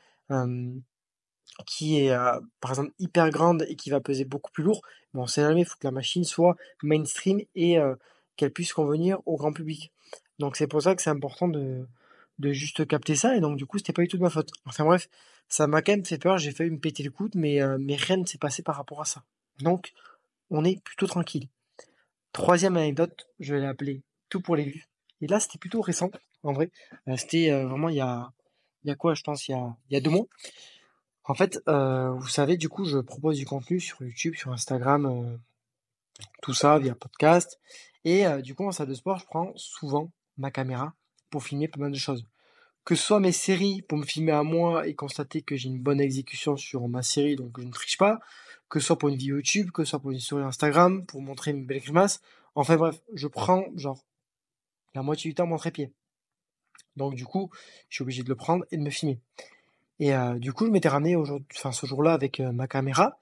qui 1.65 2.00
est 2.00 2.11
euh, 2.11 2.39
par 2.59 2.71
exemple 2.71 2.94
hyper 2.99 3.29
grande 3.29 3.65
et 3.67 3.75
qui 3.75 3.89
va 3.89 3.99
peser 3.99 4.25
beaucoup 4.25 4.51
plus 4.51 4.63
lourd. 4.63 4.81
Bon, 5.13 5.23
on 5.23 5.27
sait 5.27 5.41
jamais, 5.41 5.61
il 5.61 5.65
faut 5.65 5.77
que 5.79 5.85
la 5.85 5.91
machine 5.91 6.23
soit 6.23 6.56
mainstream 6.81 7.41
et 7.56 7.77
euh, 7.77 7.95
qu'elle 8.35 8.51
puisse 8.51 8.73
convenir 8.73 9.19
au 9.25 9.38
grand 9.38 9.53
public. 9.53 9.91
Donc 10.39 10.56
c'est 10.56 10.67
pour 10.67 10.81
ça 10.81 10.95
que 10.95 11.01
c'est 11.01 11.09
important 11.09 11.47
de, 11.47 11.85
de 12.39 12.51
juste 12.51 12.88
capter 12.88 13.15
ça 13.15 13.35
et 13.35 13.39
donc 13.39 13.57
du 13.57 13.65
coup 13.65 13.77
c'était 13.77 13.94
pas 13.94 14.01
du 14.01 14.07
tout 14.07 14.17
de 14.17 14.23
ma 14.23 14.29
faute. 14.29 14.49
Enfin 14.65 14.85
bref, 14.85 15.09
ça 15.53 15.67
m'a 15.67 15.83
quand 15.83 15.91
même 15.91 16.03
fait 16.03 16.17
peur, 16.17 16.39
j'ai 16.39 16.51
failli 16.51 16.71
me 16.71 16.79
péter 16.79 17.03
le 17.03 17.11
coude 17.11 17.35
mais, 17.35 17.61
euh, 17.61 17.77
mais 17.79 17.95
rien 17.95 18.17
ne 18.17 18.25
s'est 18.25 18.39
passé 18.39 18.63
par 18.63 18.75
rapport 18.75 19.01
à 19.01 19.05
ça. 19.05 19.23
Donc 19.59 19.94
on 20.50 20.65
est 20.65 20.81
plutôt 20.83 21.05
tranquille. 21.05 21.47
Troisième 22.31 22.75
anecdote, 22.75 23.27
je 23.39 23.53
vais 23.53 23.61
l'appeler 23.61 24.01
Tout 24.29 24.41
pour 24.41 24.55
les 24.55 24.63
vues. 24.63 24.88
Et 25.21 25.27
là, 25.27 25.39
c'était 25.39 25.59
plutôt 25.59 25.81
récent, 25.81 26.09
en 26.41 26.53
vrai. 26.53 26.71
Euh, 27.07 27.17
c'était 27.17 27.51
euh, 27.51 27.67
vraiment 27.67 27.89
il 27.89 27.97
y 27.97 28.01
a, 28.01 28.33
il 28.83 28.88
y 28.88 28.91
a 28.91 28.95
quoi, 28.95 29.13
je 29.13 29.21
pense, 29.21 29.47
il 29.47 29.51
y 29.51 29.53
a, 29.53 29.77
il 29.91 29.94
y 29.94 29.95
a 29.95 30.01
deux 30.01 30.09
mois. 30.09 30.25
En 31.25 31.35
fait, 31.35 31.61
vous 31.67 32.27
savez, 32.27 32.57
du 32.57 32.67
coup, 32.67 32.83
je 32.83 32.97
propose 32.97 33.38
du 33.38 33.45
contenu 33.45 33.79
sur 33.79 34.01
YouTube, 34.01 34.33
sur 34.35 34.51
Instagram, 34.51 35.39
tout 36.41 36.53
ça 36.53 36.79
via 36.79 36.95
podcast. 36.95 37.61
Et 38.03 38.25
du 38.41 38.56
coup, 38.56 38.65
en 38.65 38.73
salle 38.73 38.89
de 38.89 38.94
sport, 38.94 39.19
je 39.19 39.25
prends 39.27 39.53
souvent 39.56 40.11
ma 40.38 40.51
caméra 40.51 40.94
pour 41.29 41.44
filmer 41.44 41.69
pas 41.69 41.79
mal 41.79 41.91
de 41.94 41.97
choses. 41.97 42.25
Que 42.85 42.95
ce 42.95 43.03
soit 43.03 43.19
mes 43.19 43.31
séries 43.31 43.81
pour 43.81 43.97
me 43.97 44.06
filmer 44.06 44.33
à 44.33 44.44
moi 44.44 44.88
et 44.88 44.94
constater 44.94 45.41
que 45.41 45.56
j'ai 45.56 45.69
une 45.69 45.80
bonne 45.80 46.01
exécution 46.01 46.57
sur 46.57 46.88
ma 46.88 47.01
série, 47.01 47.35
donc 47.35 47.59
je 47.59 47.65
ne 47.65 47.71
triche 47.71 47.97
pas, 47.97 48.19
que 48.69 48.80
ce 48.80 48.88
soit 48.88 48.97
pour 48.97 49.09
une 49.09 49.15
vidéo 49.15 49.38
YouTube, 49.38 49.71
que 49.71 49.83
ce 49.83 49.91
soit 49.91 50.00
pour 50.00 50.12
une 50.12 50.19
story 50.19 50.44
Instagram, 50.44 51.06
pour 51.06 51.21
montrer 51.21 51.51
une 51.51 51.65
belle 51.65 51.80
grimace. 51.80 52.21
Enfin 52.56 52.75
bref, 52.75 53.01
je 53.13 53.27
prends 53.27 53.65
genre 53.75 54.03
la 54.95 55.01
moitié 55.01 55.30
du 55.30 55.35
temps 55.35 55.47
mon 55.47 55.57
trépied. 55.57 55.91
Donc 56.95 57.15
du 57.15 57.25
coup, 57.25 57.50
je 57.89 57.95
suis 57.95 58.01
obligé 58.03 58.24
de 58.24 58.30
le 58.30 58.35
prendre 58.35 58.65
et 58.71 58.77
de 58.77 58.81
me 58.81 58.89
filmer. 58.89 59.19
Et 60.00 60.13
euh, 60.13 60.38
du 60.39 60.53
coup, 60.53 60.65
je 60.65 60.71
m'étais 60.71 60.89
ramené 60.89 61.15
enfin, 61.15 61.71
ce 61.71 61.85
jour-là 61.85 62.13
avec 62.13 62.39
euh, 62.39 62.51
ma 62.51 62.68
caméra 62.68 63.19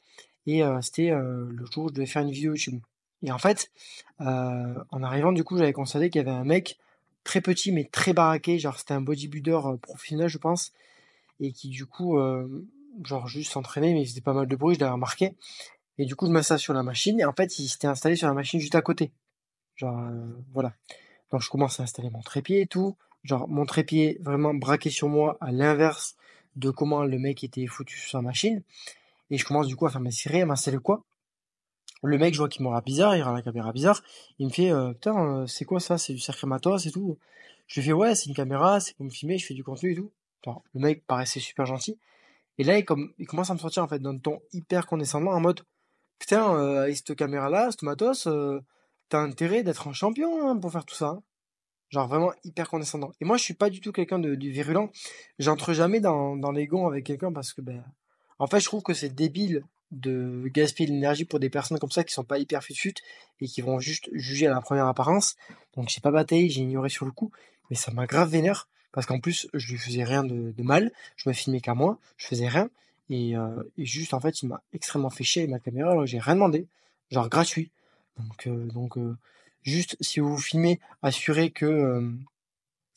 et 0.48 0.64
euh, 0.64 0.82
c'était 0.82 1.12
le 1.12 1.66
jour 1.72 1.86
où 1.86 1.90
je 1.90 1.94
devais 1.94 2.08
faire 2.08 2.24
une 2.24 2.32
vidéo 2.32 2.54
YouTube. 2.54 2.80
Et 3.24 3.32
en 3.32 3.38
fait, 3.38 3.72
en 4.18 5.04
arrivant, 5.04 5.32
du 5.32 5.44
coup, 5.44 5.58
j'avais 5.58 5.74
constaté 5.74 6.10
qu'il 6.10 6.20
y 6.20 6.28
avait 6.28 6.36
un 6.36 6.44
mec 6.44 6.80
très 7.24 7.42
petit 7.42 7.72
mais 7.72 7.86
très 7.86 8.14
baraqué, 8.14 8.60
genre 8.60 8.78
c'était 8.78 8.94
un 8.94 9.02
bodybuilder 9.02 9.60
professionnel, 9.82 10.28
je 10.28 10.38
pense, 10.38 10.74
et 11.40 11.52
qui 11.52 11.70
du 11.70 11.86
coup 11.86 12.18
genre 13.04 13.28
juste 13.28 13.52
s'entraîner, 13.52 13.94
mais 13.94 14.02
il 14.02 14.08
faisait 14.08 14.22
pas 14.22 14.34
mal 14.34 14.48
de 14.48 14.56
bruit, 14.56 14.76
je 14.76 14.80
l'avais 14.80 14.94
remarqué. 14.94 15.36
Et 15.98 16.06
du 16.06 16.16
coup, 16.16 16.26
je 16.26 16.32
m'installe 16.32 16.60
sur 16.60 16.74
la 16.74 16.84
machine, 16.84 17.20
et 17.20 17.26
en 17.26 17.34
fait, 17.34 17.60
il 17.60 17.68
s'était 17.68 17.88
installé 17.88 18.16
sur 18.16 18.28
la 18.28 18.34
machine 18.34 18.60
juste 18.60 18.76
à 18.76 18.82
côté. 18.82 19.12
Genre, 19.76 19.98
euh, 19.98 20.26
voilà. 20.54 20.74
Donc, 21.32 21.42
je 21.42 21.50
commence 21.50 21.80
à 21.80 21.84
installer 21.84 22.10
mon 22.10 22.22
trépied 22.22 22.62
et 22.62 22.68
tout. 22.68 22.98
Genre, 23.24 23.48
mon 23.48 23.66
trépied 23.66 24.18
vraiment 24.22 24.54
braqué 24.54 24.90
sur 24.90 25.10
moi, 25.10 25.38
à 25.42 25.52
l'inverse 25.52 26.16
de 26.56 26.70
comment 26.70 27.04
le 27.04 27.20
mec 27.20 27.44
était 27.44 27.68
foutu 27.68 27.98
sur 27.98 28.10
sa 28.10 28.22
machine. 28.22 28.64
Et 29.30 29.38
je 29.38 29.46
commence 29.46 29.68
du 29.68 29.76
coup 29.76 29.86
à 29.86 29.90
faire 29.90 30.02
mes 30.02 30.12
séries, 30.12 30.42
à 30.42 30.46
m'installer 30.46 30.78
quoi. 30.78 31.04
Le 32.04 32.18
mec, 32.18 32.34
je 32.34 32.40
vois 32.40 32.50
qu'il 32.50 32.64
m'aura 32.64 32.82
bizarre, 32.82 33.16
il 33.16 33.22
aura 33.22 33.34
la 33.34 33.42
caméra 33.42 33.72
bizarre. 33.72 34.02
Il 34.40 34.48
me 34.48 34.52
fait, 34.52 34.72
euh, 34.72 34.94
putain, 34.94 35.42
euh, 35.42 35.48
c'est 35.48 35.66
quoi 35.66 35.80
ça? 35.80 35.98
C'est 35.98 36.14
du 36.14 36.20
cercle 36.20 36.48
matos 36.48 36.86
et 36.86 36.92
tout. 36.92 37.18
Je 37.68 37.80
lui 37.80 37.88
fais, 37.88 37.94
ouais, 37.94 38.16
c'est 38.16 38.26
une 38.26 38.36
caméra, 38.36 38.80
c'est 38.80 38.96
pour 38.96 39.06
me 39.06 39.12
filmer, 39.12 39.38
je 39.38 39.46
fais 39.46 39.54
du 39.54 39.64
contenu 39.64 39.92
et 39.92 39.96
tout. 39.96 40.12
le 40.74 40.80
mec 40.80 41.06
paraissait 41.06 41.40
super 41.40 41.66
gentil. 41.66 42.00
Et 42.58 42.64
là, 42.64 42.78
il, 42.78 42.86
comme, 42.86 43.14
il 43.20 43.28
commence 43.28 43.50
à 43.50 43.54
me 43.54 43.60
sortir 43.60 43.84
en 43.84 43.88
fait 43.88 44.00
d'un 44.00 44.18
ton 44.18 44.42
hyper 44.52 44.88
condescendant 44.88 45.32
en 45.32 45.40
mode 45.40 45.62
Putain, 46.22 46.56
euh, 46.56 46.84
avec 46.84 46.98
cette 46.98 47.16
caméra-là, 47.16 47.72
ce 47.72 47.84
matos, 47.84 48.28
euh, 48.28 48.62
t'as 49.10 49.22
intérêt 49.22 49.64
d'être 49.64 49.88
un 49.88 49.94
champion 49.94 50.48
hein, 50.48 50.56
pour 50.56 50.72
faire 50.72 50.86
tout 50.86 50.94
ça. 50.94 51.08
Hein. 51.08 51.24
Genre 51.90 52.08
vraiment 52.08 52.32
hyper 52.44 52.70
condescendant. 52.70 53.12
Et 53.20 53.26
moi, 53.26 53.38
je 53.38 53.44
suis 53.44 53.56
pas 53.56 53.72
du 53.72 53.82
tout 53.82 53.92
quelqu'un 53.92 54.20
de, 54.20 54.30
virulent. 54.36 54.92
J'entre 55.40 55.74
jamais 55.74 56.00
dans, 56.00 56.36
dans 56.36 56.52
les 56.52 56.68
gonds 56.68 56.86
avec 56.86 57.08
quelqu'un 57.08 57.34
parce 57.34 57.54
que, 57.54 57.62
ben, 57.62 57.84
en 58.38 58.46
fait, 58.46 58.60
je 58.60 58.66
trouve 58.66 58.84
que 58.84 58.94
c'est 58.94 59.10
débile 59.10 59.66
de 59.92 60.48
gaspiller 60.48 60.90
l'énergie 60.90 61.26
pour 61.26 61.40
des 61.40 61.50
personnes 61.50 61.80
comme 61.80 61.92
ça 61.92 62.04
qui 62.04 62.14
sont 62.14 62.24
pas 62.24 62.40
hyper 62.40 62.64
fut 62.64 62.94
et 63.42 63.48
qui 63.48 63.62
vont 63.62 63.80
juste 63.80 64.10
juger 64.14 64.48
à 64.48 64.52
la 64.52 64.62
première 64.62 64.88
apparence. 64.88 65.36
Donc, 65.76 65.90
j'ai 65.90 66.02
pas 66.02 66.12
bataillé, 66.12 66.50
j'ai 66.50 66.62
ignoré 66.62 66.90
sur 66.90 67.06
le 67.06 67.12
coup, 67.12 67.32
mais 67.70 67.76
ça 67.76 67.92
m'a 67.92 68.06
grave 68.06 68.30
vénère 68.30 68.68
parce 68.92 69.08
qu'en 69.08 69.20
plus 69.20 69.48
je 69.54 69.72
lui 69.72 69.78
faisais 69.78 70.04
rien 70.04 70.24
de, 70.24 70.54
mal, 70.62 70.92
je 71.16 71.30
me 71.30 71.34
filmais 71.34 71.62
qu'à 71.62 71.74
moi, 71.74 71.98
je 72.18 72.28
faisais 72.28 72.48
rien 72.48 72.70
et, 73.10 73.36
euh, 73.36 73.64
et 73.78 73.86
juste 73.86 74.14
en 74.14 74.20
fait 74.20 74.42
il 74.42 74.48
m'a 74.48 74.62
extrêmement 74.74 75.10
fait 75.10 75.24
chier 75.24 75.44
avec 75.44 75.52
ma 75.52 75.60
caméra 75.60 75.92
alors 75.92 76.06
j'ai 76.06 76.20
rien 76.20 76.36
demandé, 76.36 76.68
genre 77.10 77.30
gratuit. 77.30 77.72
Donc 78.18 78.48
euh, 78.48 78.66
donc 78.68 78.98
euh, 78.98 79.18
juste 79.64 79.98
si 80.02 80.20
vous 80.20 80.38
filmez, 80.38 80.80
assurez 81.02 81.52
que 81.52 82.02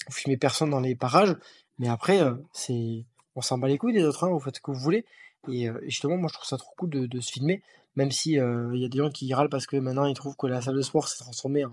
vous 0.07 0.13
filmez 0.13 0.37
personne 0.37 0.71
dans 0.71 0.81
les 0.81 0.95
parages, 0.95 1.37
mais 1.79 1.89
après 1.89 2.21
c'est 2.53 3.05
on 3.37 3.41
s'en 3.41 3.59
bat 3.59 3.69
les 3.69 3.79
couilles 3.79 3.95
des 3.95 4.05
autres, 4.05 4.25
hein, 4.25 4.31
vous 4.31 4.41
faites 4.41 4.57
ce 4.57 4.61
que 4.61 4.71
vous 4.71 4.79
voulez 4.79 5.05
et, 5.49 5.69
justement 5.83 6.17
moi 6.17 6.29
je 6.29 6.35
trouve 6.35 6.47
ça 6.47 6.57
trop 6.57 6.73
cool 6.77 6.91
de, 6.91 7.21
se 7.21 7.33
filmer, 7.33 7.63
même 7.97 8.11
si 8.11 8.33
il 8.33 8.77
y 8.79 8.85
a 8.85 8.89
des 8.89 8.99
gens 8.99 9.11
qui 9.11 9.33
râlent 9.35 9.49
parce 9.49 9.67
que 9.67 9.77
maintenant 9.77 10.07
ils 10.07 10.15
trouvent 10.15 10.37
que 10.37 10.47
la 10.47 10.61
salle 10.61 10.77
de 10.77 10.83
sport 10.83 11.09
s'est 11.09 11.23
transformée 11.23 11.65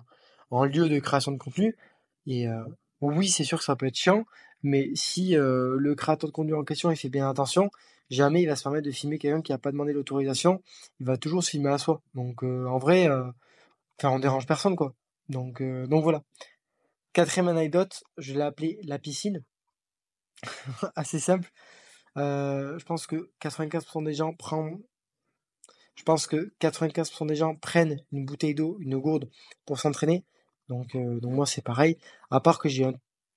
en, 0.50 0.66
lieu 0.66 0.90
de 0.90 1.00
création 1.00 1.32
de 1.32 1.38
contenu 1.38 1.76
et 2.28 2.48
oui, 3.02 3.30
c'est 3.30 3.44
sûr 3.44 3.58
que 3.58 3.64
ça 3.64 3.76
peut 3.76 3.88
être 3.88 3.98
chiant, 3.98 4.26
mais 4.64 4.92
si 4.96 5.34
le 5.36 5.94
créateur 5.96 6.30
de 6.30 6.34
contenu 6.34 6.54
en 6.56 6.64
question 6.64 6.92
il 6.92 6.98
fait 6.98 7.10
bien 7.10 7.30
attention, 7.30 7.70
jamais 8.10 8.44
il 8.44 8.48
va 8.48 8.56
se 8.56 8.64
permettre 8.64 8.86
de 8.86 8.92
filmer 8.92 9.18
quelqu'un 9.18 9.42
qui 9.42 9.52
n'a 9.52 9.58
pas 9.58 9.72
demandé 9.72 9.94
l'autorisation. 9.94 10.62
Il 11.00 11.06
va 11.06 11.18
toujours 11.18 11.44
se 11.44 11.52
filmer 11.52 11.70
à 11.70 11.78
soi. 11.78 12.02
Donc 12.14 12.44
en 12.44 12.78
vrai, 12.78 13.08
enfin 13.10 14.10
on 14.10 14.20
dérange 14.20 14.46
personne 14.46 14.76
quoi. 14.76 14.94
Donc 15.30 15.62
donc 15.62 16.04
voilà. 16.04 16.24
Quatrième 17.14 17.50
anecdote, 17.50 18.04
je 18.18 18.34
l'ai 18.34 18.42
appelé 18.42 18.80
la 18.84 18.98
piscine. 18.98 19.44
Assez 20.96 21.20
simple. 21.20 21.52
Euh, 22.18 22.78
je 22.78 22.86
pense 22.86 23.08
que 23.08 23.32
95% 23.42 24.04
des 24.04 24.14
gens 24.14 24.34
prennent 24.34 24.82
je 25.96 26.04
pense 26.04 26.26
que 26.26 26.52
95% 26.60 27.28
des 27.28 27.36
gens 27.36 27.56
prennent 27.56 28.02
une 28.12 28.26
bouteille 28.26 28.56
d'eau, 28.56 28.78
une 28.80 28.98
gourde 28.98 29.30
pour 29.66 29.80
s'entraîner. 29.80 30.24
Donc, 30.70 30.96
euh, 30.96 31.20
donc 31.20 31.34
moi 31.34 31.46
c'est 31.46 31.64
pareil. 31.64 31.98
À 32.30 32.40
part 32.40 32.60
que 32.60 32.70
j'ai 32.70 32.88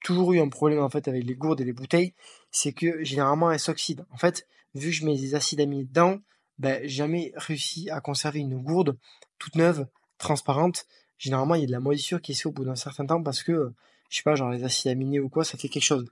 toujours 0.02 0.32
eu 0.32 0.40
un 0.40 0.48
problème 0.48 0.80
en 0.80 0.88
fait 0.88 1.08
avec 1.08 1.24
les 1.24 1.34
gourdes 1.34 1.60
et 1.60 1.64
les 1.64 1.72
bouteilles, 1.72 2.14
c'est 2.50 2.72
que 2.72 3.02
généralement 3.04 3.50
elles 3.50 3.58
s'oxydent. 3.58 4.06
En 4.10 4.16
fait, 4.16 4.46
vu 4.74 4.90
que 4.90 4.96
je 4.96 5.04
mets 5.04 5.16
des 5.16 5.34
acides 5.34 5.60
aminés 5.60 5.84
dedans, 5.84 6.20
ben, 6.58 6.86
jamais 6.86 7.32
réussi 7.36 7.90
à 7.90 8.00
conserver 8.00 8.38
une 8.38 8.56
gourde 8.62 8.96
toute 9.38 9.56
neuve, 9.56 9.86
transparente. 10.18 10.86
Généralement, 11.18 11.56
il 11.56 11.62
y 11.62 11.64
a 11.64 11.66
de 11.66 11.72
la 11.72 11.80
moisissure 11.80 12.22
qui 12.22 12.34
fait 12.34 12.46
au 12.46 12.52
bout 12.52 12.64
d'un 12.64 12.76
certain 12.76 13.06
temps 13.06 13.22
parce 13.22 13.42
que, 13.42 13.72
je 14.08 14.16
sais 14.16 14.22
pas, 14.22 14.36
genre 14.36 14.50
les 14.50 14.64
acides 14.64 14.90
aminés 14.90 15.20
ou 15.20 15.28
quoi, 15.28 15.44
ça 15.44 15.58
fait 15.58 15.68
quelque 15.68 15.82
chose. 15.82 16.06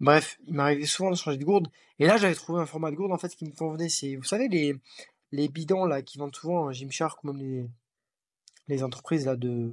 Bref, 0.00 0.38
il 0.46 0.54
m'arrivait 0.54 0.84
souvent 0.84 1.10
de 1.10 1.16
changer 1.16 1.38
de 1.38 1.44
gourde. 1.44 1.68
Et 1.98 2.06
là, 2.06 2.16
j'avais 2.16 2.34
trouvé 2.34 2.60
un 2.60 2.66
format 2.66 2.90
de 2.90 2.96
gourde 2.96 3.12
en 3.12 3.18
fait 3.18 3.34
qui 3.34 3.44
me 3.44 3.52
convenait. 3.52 3.88
C'est, 3.88 4.16
vous 4.16 4.24
savez, 4.24 4.48
les, 5.32 5.48
bidons 5.48 5.86
là 5.86 6.02
qui 6.02 6.18
vendent 6.18 6.34
souvent 6.34 6.70
Gymshark 6.72 7.22
ou 7.24 7.32
même 7.32 7.68
les, 8.68 8.82
entreprises 8.82 9.26
là 9.26 9.36
de, 9.36 9.72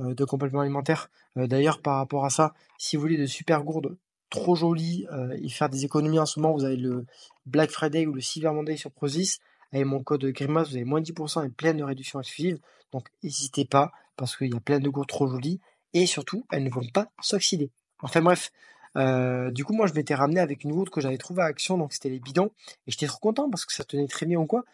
euh, 0.00 0.14
de 0.14 0.24
compléments 0.24 0.60
alimentaires. 0.60 1.10
Euh, 1.36 1.46
d'ailleurs, 1.46 1.80
par 1.80 1.96
rapport 1.96 2.24
à 2.24 2.30
ça, 2.30 2.54
si 2.78 2.96
vous 2.96 3.02
voulez 3.02 3.16
de 3.16 3.26
super 3.26 3.64
gourdes 3.64 3.96
trop 4.30 4.54
jolies 4.54 5.06
euh, 5.12 5.36
et 5.42 5.48
faire 5.48 5.68
des 5.68 5.84
économies 5.84 6.18
en 6.18 6.26
ce 6.26 6.40
moment, 6.40 6.54
vous 6.54 6.64
avez 6.64 6.76
le 6.76 7.04
Black 7.46 7.70
Friday 7.70 8.06
ou 8.06 8.14
le 8.14 8.20
Cyber 8.20 8.54
Monday 8.54 8.76
sur 8.76 8.90
Prozis. 8.90 9.38
Avec 9.72 9.86
mon 9.86 10.02
code 10.02 10.24
Grimace, 10.26 10.68
vous 10.68 10.76
avez 10.76 10.84
moins 10.84 11.00
10% 11.00 11.46
et 11.46 11.48
plein 11.48 11.74
de 11.74 11.82
réductions 11.82 12.20
exclusives. 12.20 12.58
Donc 12.92 13.08
n'hésitez 13.22 13.64
pas, 13.64 13.90
parce 14.16 14.36
qu'il 14.36 14.52
y 14.52 14.56
a 14.56 14.60
plein 14.60 14.80
de 14.80 14.88
gourdes 14.88 15.08
trop 15.08 15.26
jolies. 15.26 15.60
Et 15.94 16.06
surtout, 16.06 16.46
elles 16.50 16.64
ne 16.64 16.70
vont 16.70 16.86
pas 16.92 17.10
s'oxyder. 17.20 17.70
Enfin 18.02 18.20
bref, 18.22 18.52
du 18.94 19.64
coup, 19.64 19.72
moi, 19.72 19.86
je 19.86 19.94
m'étais 19.94 20.14
ramené 20.14 20.40
avec 20.40 20.64
une 20.64 20.72
gourde 20.72 20.90
que 20.90 21.00
j'avais 21.00 21.18
trouvée 21.18 21.42
à 21.42 21.46
Action, 21.46 21.78
donc 21.78 21.92
c'était 21.92 22.10
les 22.10 22.20
bidons. 22.20 22.50
Et 22.86 22.90
j'étais 22.90 23.06
trop 23.06 23.18
content 23.18 23.50
parce 23.50 23.64
que 23.64 23.72
ça 23.72 23.84
tenait 23.84 24.08
très 24.08 24.26
bien 24.26 24.38
ou 24.38 24.46
quoi. 24.46 24.64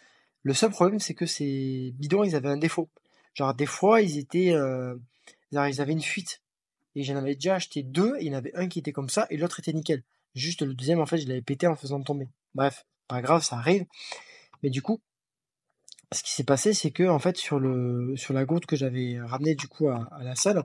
Le 0.43 0.55
seul 0.55 0.71
problème, 0.71 1.01
c'est 1.01 1.15
que 1.15 1.27
ces 1.27 1.93
bidons, 1.99 2.25
ils 2.25 2.37
avaient 2.37 2.49
un 2.49 2.57
défaut. 2.57 2.89
Genre, 3.35 3.55
des 3.55 3.67
fois, 3.67 4.01
ils 4.01 4.19
étaient, 4.19 4.53
euh, 4.53 4.97
ils 5.53 5.81
avaient 5.81 5.93
une 5.93 6.03
fuite. 6.03 6.43
Et 6.95 7.05
j'en 7.05 7.17
avais 7.17 7.35
déjà 7.35 7.55
acheté 7.55 7.83
deux, 7.83 8.17
et 8.17 8.25
il 8.25 8.33
y 8.33 8.35
en 8.35 8.39
avait 8.39 8.55
un 8.57 8.67
qui 8.69 8.79
était 8.79 8.93
comme 8.93 9.09
ça, 9.09 9.27
et 9.31 9.37
l'autre 9.37 9.61
était 9.61 9.73
nickel. 9.73 10.03
Juste 10.35 10.63
le 10.63 10.75
deuxième, 10.75 11.01
en 11.01 11.07
fait, 11.07 11.19
je 11.19 11.29
l'avais 11.29 11.43
pété 11.43 11.67
en 11.67 11.77
faisant 11.77 12.03
tomber. 12.03 12.29
Bref, 12.55 12.87
pas 13.07 13.23
grave, 13.23 13.43
ça 13.43 13.57
arrive. 13.57 13.85
Mais 14.63 14.71
du 14.71 14.83
coup, 14.83 15.01
ce 16.13 16.23
qui 16.23 16.33
s'est 16.33 16.45
passé, 16.45 16.73
c'est 16.73 16.91
que, 16.91 17.05
en 17.05 17.19
fait, 17.19 17.37
sur 17.37 17.61
le, 17.61 18.17
sur 18.17 18.35
la 18.35 18.45
gourde 18.45 18.67
que 18.67 18.77
j'avais 18.77 19.21
ramenée, 19.21 19.55
du 19.55 19.69
coup, 19.69 19.89
à, 19.89 20.09
la 20.23 20.35
salle, 20.35 20.65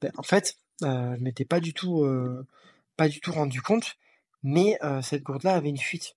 ben, 0.00 0.12
en 0.16 0.22
fait, 0.22 0.56
euh, 0.82 1.16
je 1.16 1.22
m'étais 1.22 1.44
pas 1.44 1.60
du 1.60 1.72
tout, 1.72 2.04
euh, 2.04 2.46
pas 2.96 3.08
du 3.08 3.20
tout 3.20 3.32
rendu 3.32 3.62
compte, 3.62 3.96
mais 4.42 4.78
euh, 4.82 5.02
cette 5.02 5.22
gourde-là 5.22 5.54
avait 5.54 5.68
une 5.68 5.78
fuite. 5.78 6.16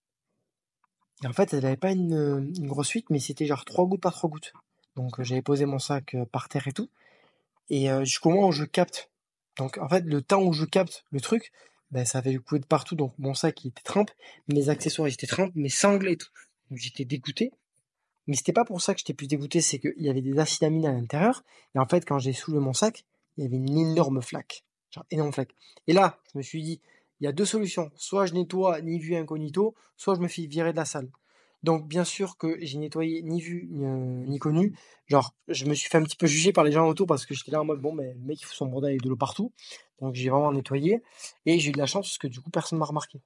Et 1.24 1.28
en 1.28 1.34
fait, 1.34 1.54
elle 1.54 1.64
n'avait 1.64 1.78
pas 1.78 1.92
une, 1.92 2.52
grosse 2.68 2.90
fuite, 2.90 3.10
mais 3.10 3.20
c'était 3.20 3.46
genre 3.46 3.66
trois 3.66 3.86
gouttes 3.86 4.02
par 4.02 4.14
trois 4.14 4.30
gouttes. 4.30 4.54
Donc 4.96 5.22
j'avais 5.22 5.42
posé 5.42 5.66
mon 5.66 5.80
sac 5.80 6.16
par 6.32 6.50
terre 6.50 6.68
et 6.68 6.74
tout. 6.74 6.90
Et 7.70 7.88
jusqu'au 8.04 8.30
moment 8.30 8.48
où 8.48 8.52
je 8.52 8.66
capte. 8.66 9.10
Donc 9.58 9.78
en 9.78 9.88
fait, 9.88 10.02
le 10.06 10.22
temps 10.22 10.44
où 10.44 10.54
je 10.54 10.66
capte 10.66 11.06
le 11.12 11.22
truc, 11.22 11.52
ben, 11.92 12.06
ça 12.06 12.18
avait 12.18 12.36
couler 12.36 12.60
de 12.60 12.66
partout. 12.66 12.96
Donc 12.96 13.14
mon 13.18 13.34
sac 13.34 13.64
il 13.64 13.70
était 13.70 13.82
trempe, 13.82 14.12
mes 14.48 14.70
accessoires 14.70 15.08
ils 15.08 15.14
étaient 15.14 15.28
trempes, 15.28 15.54
mes 15.56 15.70
sangles 15.70 16.10
et 16.10 16.18
tout. 16.18 16.30
Donc 16.70 16.80
j'étais 16.80 17.06
dégoûté. 17.06 17.52
Mais 18.28 18.36
c'était 18.36 18.54
pas 18.54 18.66
pour 18.66 18.82
ça 18.82 18.94
que 18.94 19.00
j'étais 19.00 19.14
plus 19.14 19.28
dégoûté, 19.28 19.62
c'est 19.62 19.80
qu'il 19.80 19.94
y 20.00 20.10
avait 20.10 20.22
des 20.22 20.38
acides 20.40 20.64
aminés 20.64 20.88
à 20.88 20.92
l'intérieur. 20.92 21.44
Et 21.76 21.80
en 21.80 21.88
fait, 21.88 22.06
quand 22.06 22.20
j'ai 22.20 22.34
soulevé 22.34 22.62
mon 22.62 22.74
sac, 22.74 23.06
il 23.38 23.44
y 23.44 23.48
avait 23.48 23.56
une 23.56 23.78
énorme 23.78 24.22
flaque 24.22 24.65
Et 25.12 25.94
là, 25.94 26.20
je 26.34 26.38
me 26.38 26.44
suis 26.44 26.62
dit, 26.62 26.82
il 27.20 27.26
y 27.26 27.28
a 27.28 27.32
deux 27.32 27.46
solutions. 27.46 27.92
Soit 27.96 28.26
je 28.26 28.34
nettoie 28.34 28.82
ni 28.82 29.00
vu 29.00 29.16
incognito, 29.16 29.76
soit 29.98 30.16
je 30.16 30.20
me 30.22 30.28
fais 30.28 30.46
virer 30.46 30.72
de 30.72 30.78
la 30.78 30.86
salle. 30.86 31.10
Donc 31.64 31.88
bien 31.88 32.04
sûr 32.04 32.38
que 32.38 32.58
j'ai 32.62 32.78
nettoyé 32.78 33.24
ni 33.24 33.42
vu 33.42 33.68
ni, 33.72 33.86
euh, 33.86 34.38
connu. 34.38 34.76
Genre, 35.08 35.34
je 35.48 35.66
me 35.66 35.74
suis 35.74 35.90
fait 35.90 35.98
un 35.98 36.04
petit 36.04 36.16
peu 36.16 36.28
juger 36.28 36.54
par 36.54 36.64
les 36.64 36.72
gens 36.72 36.88
autour 36.88 37.08
parce 37.08 37.26
que 37.26 37.34
j'étais 37.34 37.52
là 37.52 37.62
en 37.62 37.66
mode 37.66 37.82
bon, 37.82 37.92
mais 37.92 38.14
le 38.14 38.20
mec 38.20 38.40
il 38.40 38.46
fout 38.46 38.56
son 38.56 38.68
bordel 38.68 38.92
avec 38.92 39.02
de 39.02 39.10
l'eau 39.10 39.16
partout. 39.16 39.52
Donc 40.00 40.14
j'ai 40.14 40.30
vraiment 40.30 40.52
nettoyé 40.52 41.02
et 41.48 41.58
j'ai 41.58 41.70
eu 41.70 41.72
de 41.72 41.80
la 41.80 41.88
chance 41.88 42.08
parce 42.08 42.18
que 42.20 42.28
du 42.28 42.40
coup 42.40 42.52
personne 42.52 42.78
m'a 42.78 42.86
remarqué. 42.86 43.20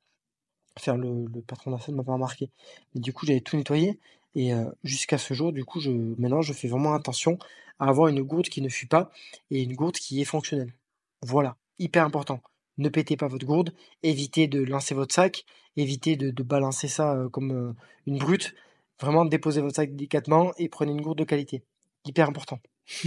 Faire 0.77 0.95
le, 0.95 1.25
patron 1.45 1.71
de 1.71 1.75
la 1.75 1.81
salle 1.81 1.95
m'a 1.95 2.03
pas 2.03 2.13
remarqué. 2.13 2.49
Mais 2.95 3.01
du 3.01 3.11
coup 3.11 3.25
j'avais 3.25 3.41
tout 3.41 3.57
nettoyé 3.57 3.99
et 4.35 4.53
euh, 4.53 4.69
jusqu'à 4.83 5.17
ce 5.17 5.33
jour, 5.33 5.51
du 5.51 5.65
coup, 5.65 5.79
je 5.79 5.91
maintenant 5.91 6.41
je 6.41 6.53
fais 6.53 6.67
vraiment 6.67 6.93
attention 6.93 7.37
à 7.79 7.89
avoir 7.89 8.07
une 8.07 8.21
gourde 8.21 8.47
qui 8.47 8.61
ne 8.61 8.69
fuit 8.69 8.87
pas 8.87 9.11
et 9.51 9.63
une 9.63 9.75
gourde 9.75 9.95
qui 9.95 10.21
est 10.21 10.25
fonctionnelle. 10.25 10.73
Voilà, 11.21 11.57
hyper 11.79 12.05
important. 12.05 12.41
Ne 12.77 12.87
pétez 12.87 13.17
pas 13.17 13.27
votre 13.27 13.45
gourde, 13.45 13.73
évitez 14.03 14.47
de 14.47 14.63
lancer 14.63 14.95
votre 14.95 15.13
sac, 15.13 15.45
évitez 15.75 16.15
de, 16.15 16.43
balancer 16.43 16.87
ça 16.87 17.13
euh, 17.13 17.29
comme 17.29 17.51
euh, 17.51 17.73
une 18.07 18.17
brute. 18.17 18.55
Vraiment, 19.01 19.25
déposez 19.25 19.61
votre 19.61 19.75
sac 19.75 19.95
délicatement 19.95 20.53
et 20.57 20.69
prenez 20.69 20.91
une 20.91 21.01
gourde 21.01 21.17
de 21.17 21.25
qualité. 21.25 21.61
Hyper 22.05 22.29
important. 22.29 22.59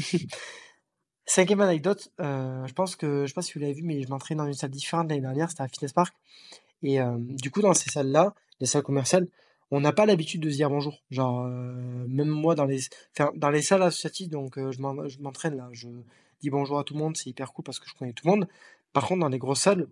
Cinquième 1.24 1.60
anecdote, 1.62 2.12
euh, 2.20 2.66
je 2.66 2.72
pense 2.74 2.96
que, 2.96 3.22
je 3.22 3.28
sais 3.28 3.34
pas 3.34 3.42
si 3.42 3.54
vous 3.54 3.60
l'avez 3.60 3.72
vu, 3.72 3.82
mais 3.82 4.02
je 4.02 4.08
m'entraîne 4.08 4.38
dans 4.38 4.46
une 4.46 4.52
salle 4.52 4.70
différente 4.70 5.08
l'année 5.08 5.22
dernière, 5.22 5.48
c'était 5.48 5.62
à 5.62 5.68
Fitness 5.68 5.92
Park. 5.92 6.14
Et 6.82 6.98
du 7.16 7.52
coup, 7.52 7.62
dans 7.62 7.74
ces 7.74 7.90
salles-là, 7.90 8.34
les 8.58 8.66
salles 8.66 8.82
commerciales, 8.82 9.28
on 9.70 9.80
n'a 9.80 9.92
pas 9.92 10.04
l'habitude 10.04 10.40
de 10.42 10.50
se 10.50 10.56
dire 10.56 10.68
bonjour. 10.68 11.00
Genre, 11.12 11.44
même 11.44 12.28
moi, 12.28 12.56
dans 12.56 12.64
les, 12.64 12.80
dans 13.36 13.50
les 13.50 13.62
salles 13.62 13.84
associatives, 13.84 14.30
donc 14.30 14.58
je 14.58 14.80
m'entraîne 15.22 15.56
là, 15.56 15.68
je, 15.70 15.86
dis 16.42 16.50
bonjour 16.50 16.78
à 16.78 16.84
tout 16.84 16.94
le 16.94 17.00
monde, 17.00 17.16
c'est 17.16 17.30
hyper 17.30 17.52
cool 17.52 17.64
parce 17.64 17.80
que 17.80 17.88
je 17.88 17.94
connais 17.94 18.12
tout 18.12 18.26
le 18.26 18.32
monde. 18.32 18.48
Par 18.92 19.06
contre, 19.06 19.20
dans 19.20 19.28
les 19.28 19.38
grosses 19.38 19.60
salles, 19.60 19.88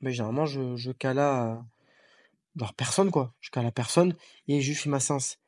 mais 0.00 0.12
généralement, 0.12 0.46
je, 0.46 0.76
je 0.76 0.92
cale 0.92 1.18
à 1.18 1.64
genre 2.56 2.74
personne, 2.74 3.10
quoi. 3.10 3.34
Je 3.40 3.50
cale 3.50 3.66
à 3.66 3.72
personne 3.72 4.16
et 4.48 4.60
je 4.60 4.72
fais 4.74 4.90
ma 4.90 5.00
séance. 5.00 5.38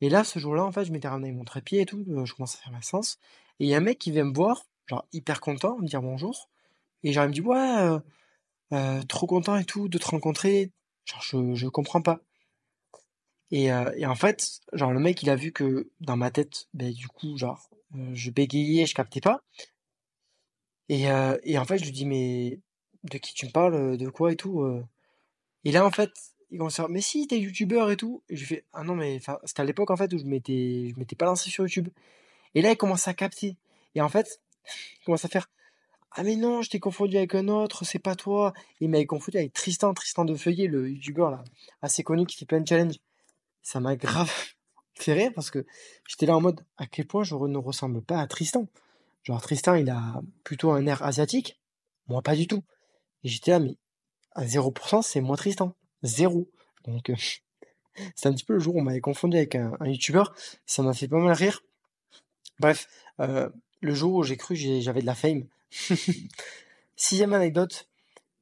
Et 0.00 0.08
là, 0.10 0.24
ce 0.24 0.38
jour-là, 0.38 0.64
en 0.64 0.72
fait, 0.72 0.84
je 0.84 0.92
m'étais 0.92 1.08
ramené 1.08 1.32
mon 1.32 1.44
trépied 1.44 1.80
et 1.82 1.86
tout, 1.86 2.04
euh, 2.10 2.24
je 2.26 2.34
commence 2.34 2.56
à 2.56 2.58
faire 2.58 2.72
ma 2.72 2.82
séance. 2.82 3.18
Et 3.60 3.66
il 3.66 3.68
y 3.70 3.74
a 3.74 3.78
un 3.78 3.80
mec 3.80 3.98
qui 3.98 4.10
vient 4.10 4.24
me 4.24 4.34
voir, 4.34 4.64
genre 4.86 5.06
hyper 5.12 5.40
content, 5.40 5.78
me 5.78 5.86
dire 5.86 6.02
bonjour. 6.02 6.50
Et 7.04 7.12
genre, 7.12 7.24
il 7.24 7.28
me 7.28 7.34
dit, 7.34 7.40
ouais, 7.42 7.58
euh, 7.58 8.00
euh, 8.72 9.02
trop 9.04 9.26
content 9.26 9.56
et 9.56 9.64
tout 9.64 9.88
de 9.88 9.98
te 9.98 10.06
rencontrer. 10.08 10.72
Genre, 11.06 11.22
je, 11.22 11.54
je 11.54 11.68
comprends 11.68 12.02
pas. 12.02 12.20
Et, 13.52 13.66
et 13.66 14.06
en 14.06 14.14
fait, 14.14 14.60
genre, 14.72 14.92
le 14.92 14.98
mec, 14.98 15.22
il 15.22 15.30
a 15.30 15.36
vu 15.36 15.52
que 15.52 15.90
dans 16.00 16.16
ma 16.16 16.30
tête, 16.30 16.68
ben, 16.74 16.90
du 16.90 17.06
coup, 17.06 17.36
genre, 17.36 17.68
euh, 17.96 18.10
je 18.14 18.30
bégayais, 18.30 18.86
je 18.86 18.94
captais 18.94 19.20
pas. 19.20 19.42
Et, 20.88 21.10
euh, 21.10 21.38
et 21.44 21.58
en 21.58 21.64
fait, 21.64 21.78
je 21.78 21.84
lui 21.84 21.92
dis, 21.92 22.06
mais 22.06 22.60
de 23.04 23.18
qui 23.18 23.34
tu 23.34 23.46
me 23.46 23.50
parles, 23.50 23.96
de 23.96 24.08
quoi 24.08 24.32
et 24.32 24.36
tout. 24.36 24.62
Euh? 24.62 24.84
Et 25.64 25.72
là, 25.72 25.86
en 25.86 25.90
fait, 25.90 26.10
il 26.50 26.58
commence 26.58 26.78
à 26.80 26.84
dire, 26.84 26.90
mais 26.90 27.00
si, 27.00 27.26
t'es 27.26 27.38
youtubeur 27.40 27.90
et 27.90 27.96
tout. 27.96 28.22
Et 28.28 28.36
je 28.36 28.40
lui 28.40 28.46
fais, 28.46 28.64
ah 28.72 28.84
non, 28.84 28.94
mais 28.94 29.20
c'était 29.44 29.60
à 29.62 29.64
l'époque, 29.64 29.90
en 29.90 29.96
fait, 29.96 30.12
où 30.12 30.18
je 30.18 30.24
m'étais, 30.24 30.90
je 30.90 30.98
m'étais 30.98 31.16
pas 31.16 31.26
lancé 31.26 31.50
sur 31.50 31.64
YouTube. 31.64 31.88
Et 32.54 32.62
là, 32.62 32.72
il 32.72 32.76
commence 32.76 33.08
à 33.08 33.14
capter. 33.14 33.56
Et 33.94 34.00
en 34.00 34.08
fait, 34.08 34.40
il 35.00 35.04
commence 35.04 35.24
à 35.24 35.28
faire, 35.28 35.48
ah 36.12 36.22
mais 36.24 36.36
non, 36.36 36.62
je 36.62 36.70
t'ai 36.70 36.80
confondu 36.80 37.16
avec 37.16 37.34
un 37.34 37.48
autre, 37.48 37.84
c'est 37.84 37.98
pas 37.98 38.16
toi. 38.16 38.52
Il 38.80 38.90
m'a 38.90 39.04
confondu 39.04 39.38
avec 39.38 39.52
Tristan, 39.54 39.94
Tristan 39.94 40.24
de 40.24 40.34
Feuillet, 40.34 40.66
le 40.68 40.90
youtubeur 40.90 41.30
là, 41.30 41.44
assez 41.80 42.02
connu 42.02 42.26
qui 42.26 42.36
fait 42.36 42.44
plein 42.46 42.60
de 42.60 42.68
challenges. 42.68 42.98
Ça 43.62 43.80
m'a 43.80 43.96
grave 43.96 44.32
fait 44.94 45.12
rire 45.14 45.32
parce 45.34 45.50
que 45.50 45.66
j'étais 46.08 46.26
là 46.26 46.36
en 46.36 46.40
mode 46.40 46.64
à 46.76 46.86
quel 46.86 47.06
point 47.06 47.24
je 47.24 47.34
ne 47.34 47.58
ressemble 47.58 48.02
pas 48.02 48.20
à 48.20 48.26
Tristan. 48.26 48.68
Genre 49.24 49.40
Tristan, 49.40 49.74
il 49.74 49.88
a 49.90 50.20
plutôt 50.44 50.72
un 50.72 50.84
air 50.86 51.02
asiatique, 51.02 51.60
moi 52.08 52.22
pas 52.22 52.34
du 52.34 52.46
tout. 52.46 52.62
Et 53.24 53.28
j'étais 53.28 53.52
là, 53.52 53.60
mais 53.60 53.76
à 54.32 54.44
0%, 54.44 55.02
c'est 55.02 55.20
moi 55.20 55.36
Tristan. 55.36 55.76
Zéro. 56.02 56.50
Donc 56.84 57.10
euh, 57.10 57.14
c'est 58.14 58.28
un 58.28 58.32
petit 58.32 58.44
peu 58.44 58.54
le 58.54 58.60
jour 58.60 58.74
où 58.74 58.80
on 58.80 58.82
m'avait 58.82 59.00
confondu 59.00 59.36
avec 59.36 59.54
un, 59.54 59.76
youtubeur. 59.84 60.34
Ça 60.66 60.82
m'a 60.82 60.92
fait 60.92 61.08
pas 61.08 61.18
mal 61.18 61.32
rire. 61.32 61.62
Bref, 62.58 62.88
euh, 63.20 63.48
le 63.80 63.94
jour 63.94 64.14
où 64.14 64.22
j'ai 64.22 64.36
cru 64.36 64.56
j'avais 64.56 65.00
de 65.00 65.06
la 65.06 65.14
fame. 65.14 65.46
Sixième 66.96 67.32
anecdote, 67.32 67.88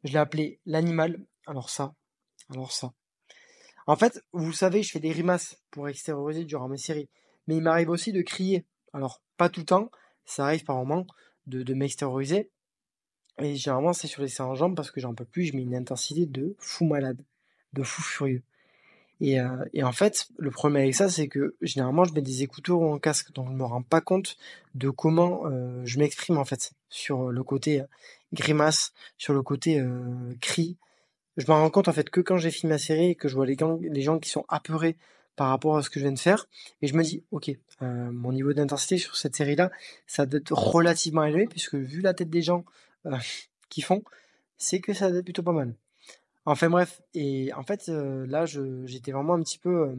je 0.04 0.12
l'ai 0.12 0.18
appelé 0.18 0.60
l'animal. 0.66 1.24
Alors 1.46 1.70
ça, 1.70 1.94
alors 2.50 2.72
ça. 2.72 2.92
En 3.90 3.96
fait, 3.96 4.24
vous 4.32 4.52
savez, 4.52 4.84
je 4.84 4.92
fais 4.92 5.00
des 5.00 5.08
grimaces 5.08 5.58
pour 5.72 5.88
extérioriser 5.88 6.44
durant 6.44 6.68
mes 6.68 6.78
séries. 6.78 7.08
Mais 7.48 7.56
il 7.56 7.60
m'arrive 7.60 7.90
aussi 7.90 8.12
de 8.12 8.22
crier. 8.22 8.64
Alors, 8.92 9.20
pas 9.36 9.48
tout 9.48 9.58
le 9.58 9.66
temps, 9.66 9.90
ça 10.24 10.44
arrive 10.44 10.62
par 10.62 10.76
moment 10.76 11.08
de, 11.48 11.64
de 11.64 11.74
m'extérioriser. 11.74 12.52
Et 13.40 13.56
généralement, 13.56 13.92
c'est 13.92 14.06
sur 14.06 14.22
les 14.22 14.28
séances 14.28 14.58
jambes 14.58 14.76
parce 14.76 14.92
que 14.92 15.00
j'en 15.00 15.12
peux 15.12 15.24
plus, 15.24 15.46
je 15.46 15.56
mets 15.56 15.62
une 15.62 15.74
intensité 15.74 16.26
de 16.26 16.54
fou 16.60 16.84
malade, 16.84 17.20
de 17.72 17.82
fou 17.82 18.00
furieux. 18.00 18.44
Et, 19.20 19.40
euh, 19.40 19.64
et 19.72 19.82
en 19.82 19.90
fait, 19.90 20.28
le 20.38 20.52
problème 20.52 20.84
avec 20.84 20.94
ça, 20.94 21.08
c'est 21.08 21.26
que 21.26 21.56
généralement, 21.60 22.04
je 22.04 22.14
mets 22.14 22.22
des 22.22 22.44
écouteurs 22.44 22.78
ou 22.78 22.92
un 22.92 23.00
casque, 23.00 23.32
donc 23.32 23.48
je 23.48 23.54
me 23.54 23.64
rends 23.64 23.82
pas 23.82 24.00
compte 24.00 24.36
de 24.76 24.88
comment 24.88 25.46
euh, 25.46 25.82
je 25.84 25.98
m'exprime 25.98 26.38
en 26.38 26.44
fait 26.44 26.74
sur 26.90 27.32
le 27.32 27.42
côté 27.42 27.80
euh, 27.80 27.86
grimace, 28.32 28.92
sur 29.18 29.34
le 29.34 29.42
côté 29.42 29.84
cri, 30.40 30.78
je 31.40 31.46
me 31.50 31.52
rends 31.52 31.70
compte 31.70 31.88
en 31.88 31.92
fait 31.92 32.10
que 32.10 32.20
quand 32.20 32.36
j'ai 32.36 32.50
fini 32.50 32.70
ma 32.70 32.78
série 32.78 33.10
et 33.10 33.14
que 33.14 33.28
je 33.28 33.34
vois 33.34 33.46
les, 33.46 34.02
gens 34.02 34.18
qui 34.18 34.30
sont 34.30 34.44
apeurés 34.48 34.96
par 35.36 35.48
rapport 35.48 35.76
à 35.76 35.82
ce 35.82 35.90
que 35.90 35.98
je 35.98 36.04
viens 36.04 36.12
de 36.12 36.18
faire, 36.18 36.46
et 36.82 36.86
je 36.86 36.94
me 36.94 37.02
dis, 37.02 37.24
ok, 37.30 37.50
euh, 37.82 38.10
mon 38.12 38.32
niveau 38.32 38.52
d'intensité 38.52 38.98
sur 38.98 39.16
cette 39.16 39.34
série-là, 39.34 39.70
ça 40.06 40.26
doit 40.26 40.40
être 40.40 40.52
relativement 40.52 41.24
élevé, 41.24 41.46
puisque 41.46 41.74
vu 41.74 42.00
la 42.00 42.14
tête 42.14 42.30
des 42.30 42.42
gens 42.42 42.64
euh, 43.06 43.16
qui 43.70 43.80
font, 43.80 44.02
c'est 44.58 44.80
que 44.80 44.92
ça 44.92 45.08
doit 45.08 45.18
être 45.20 45.24
plutôt 45.24 45.42
pas 45.42 45.52
mal. 45.52 45.74
Enfin 46.44 46.68
bref, 46.68 47.00
et 47.14 47.52
en 47.54 47.62
fait, 47.62 47.88
là, 47.88 48.44
j'étais 48.46 49.12
vraiment 49.12 49.34
un 49.34 49.42
petit 49.42 49.58
peu 49.58 49.94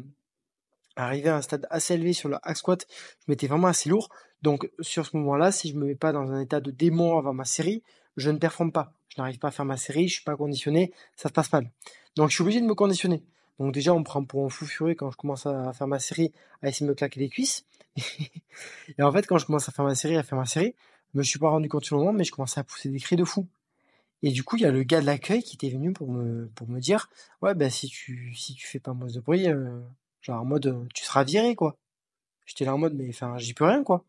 arrivé 0.96 1.30
à 1.30 1.38
un 1.38 1.42
stade 1.42 1.68
assez 1.70 1.94
élevé 1.94 2.14
sur 2.14 2.30
le 2.30 2.38
hack 2.44 2.58
squat. 2.58 2.88
Je 3.26 3.32
m'étais 3.32 3.48
vraiment 3.48 3.68
assez 3.68 3.90
lourd. 3.90 4.10
Donc 4.42 4.70
sur 4.80 5.06
ce 5.06 5.16
moment-là, 5.18 5.52
si 5.52 5.70
je 5.70 5.76
me 5.76 5.86
mets 5.86 5.96
pas 5.96 6.12
dans 6.12 6.32
un 6.32 6.42
état 6.42 6.60
de 6.60 6.72
démon 6.72 7.18
avant 7.18 7.34
ma 7.34 7.46
série, 7.46 7.84
je 8.18 8.30
ne 8.30 8.38
performe 8.38 8.72
pas. 8.72 8.94
Je 9.10 9.22
n'arrive 9.22 9.40
pas 9.40 9.50
à 9.50 9.52
faire 9.52 9.66
ma 9.66 9.78
série, 9.78 10.08
je 10.08 10.16
suis 10.16 10.24
pas 10.24 10.36
conditionné, 10.36 10.94
ça 11.16 11.30
se 11.30 11.34
passe 11.34 11.52
mal. 11.52 11.70
Donc 12.16 12.30
je 12.30 12.36
suis 12.36 12.44
obligé 12.44 12.62
de 12.62 12.66
me 12.66 12.76
conditionner. 12.76 13.24
Donc 13.60 13.74
déjà, 13.74 13.94
on 13.94 14.00
me 14.00 14.04
prend 14.04 14.24
pour 14.24 14.46
un 14.46 14.50
fou 14.50 14.66
furieux 14.66 14.96
quand 14.96 15.12
je 15.12 15.18
commence 15.18 15.46
à 15.46 15.72
faire 15.74 15.88
ma 15.88 16.00
série, 16.00 16.32
à 16.62 16.70
essayer 16.70 16.86
de 16.86 16.92
me 16.92 16.96
claquer 16.96 17.20
les 17.20 17.30
cuisses. 17.30 17.66
et 18.98 19.04
en 19.04 19.12
fait, 19.12 19.28
quand 19.28 19.38
je 19.38 19.46
commence 19.46 19.68
à 19.70 19.72
faire 19.72 19.86
ma 19.86 19.96
série, 19.96 20.16
à 20.18 20.24
faire 20.24 20.38
ma 20.38 20.46
série, 20.46 20.74
je 21.14 21.20
me 21.20 21.24
suis 21.24 21.40
pas 21.40 21.50
rendu 21.50 21.70
compte 21.70 21.86
sur 21.86 21.98
le 21.98 22.04
moment, 22.04 22.18
mais 22.18 22.24
je 22.24 22.32
commençais 22.32 22.60
à 22.60 22.64
pousser 22.64 22.90
des 22.90 23.00
cris 23.00 23.18
de 23.18 23.26
fou. 23.26 23.48
Et 24.24 24.32
du 24.32 24.44
coup, 24.44 24.56
il 24.56 24.64
y 24.64 24.66
a 24.66 24.72
le 24.72 24.84
gars 24.84 25.02
de 25.02 25.06
l'accueil 25.06 25.44
qui 25.44 25.56
était 25.56 25.70
venu 25.70 25.94
pour 25.94 26.10
me, 26.10 26.48
pour 26.56 26.68
me 26.70 26.80
dire, 26.80 27.10
ouais, 27.42 27.56
ben 27.56 27.70
si 27.70 27.88
tu, 27.88 28.34
si 28.36 28.54
tu 28.54 28.68
fais 28.68 28.80
pas 28.80 28.94
moins 28.94 29.08
de 29.08 29.20
bruit, 29.20 29.48
euh, 29.48 29.80
genre 30.22 30.42
en 30.42 30.46
mode, 30.46 30.68
euh, 30.68 30.86
tu 30.94 31.04
seras 31.04 31.24
viré, 31.24 31.56
quoi. 31.56 31.76
J'étais 32.46 32.66
là 32.66 32.76
en 32.76 32.78
mode, 32.78 32.94
mais 32.94 33.10
enfin, 33.10 33.38
j'y 33.38 33.54
peux 33.54 33.66
rien, 33.66 33.84
quoi. 33.84 34.06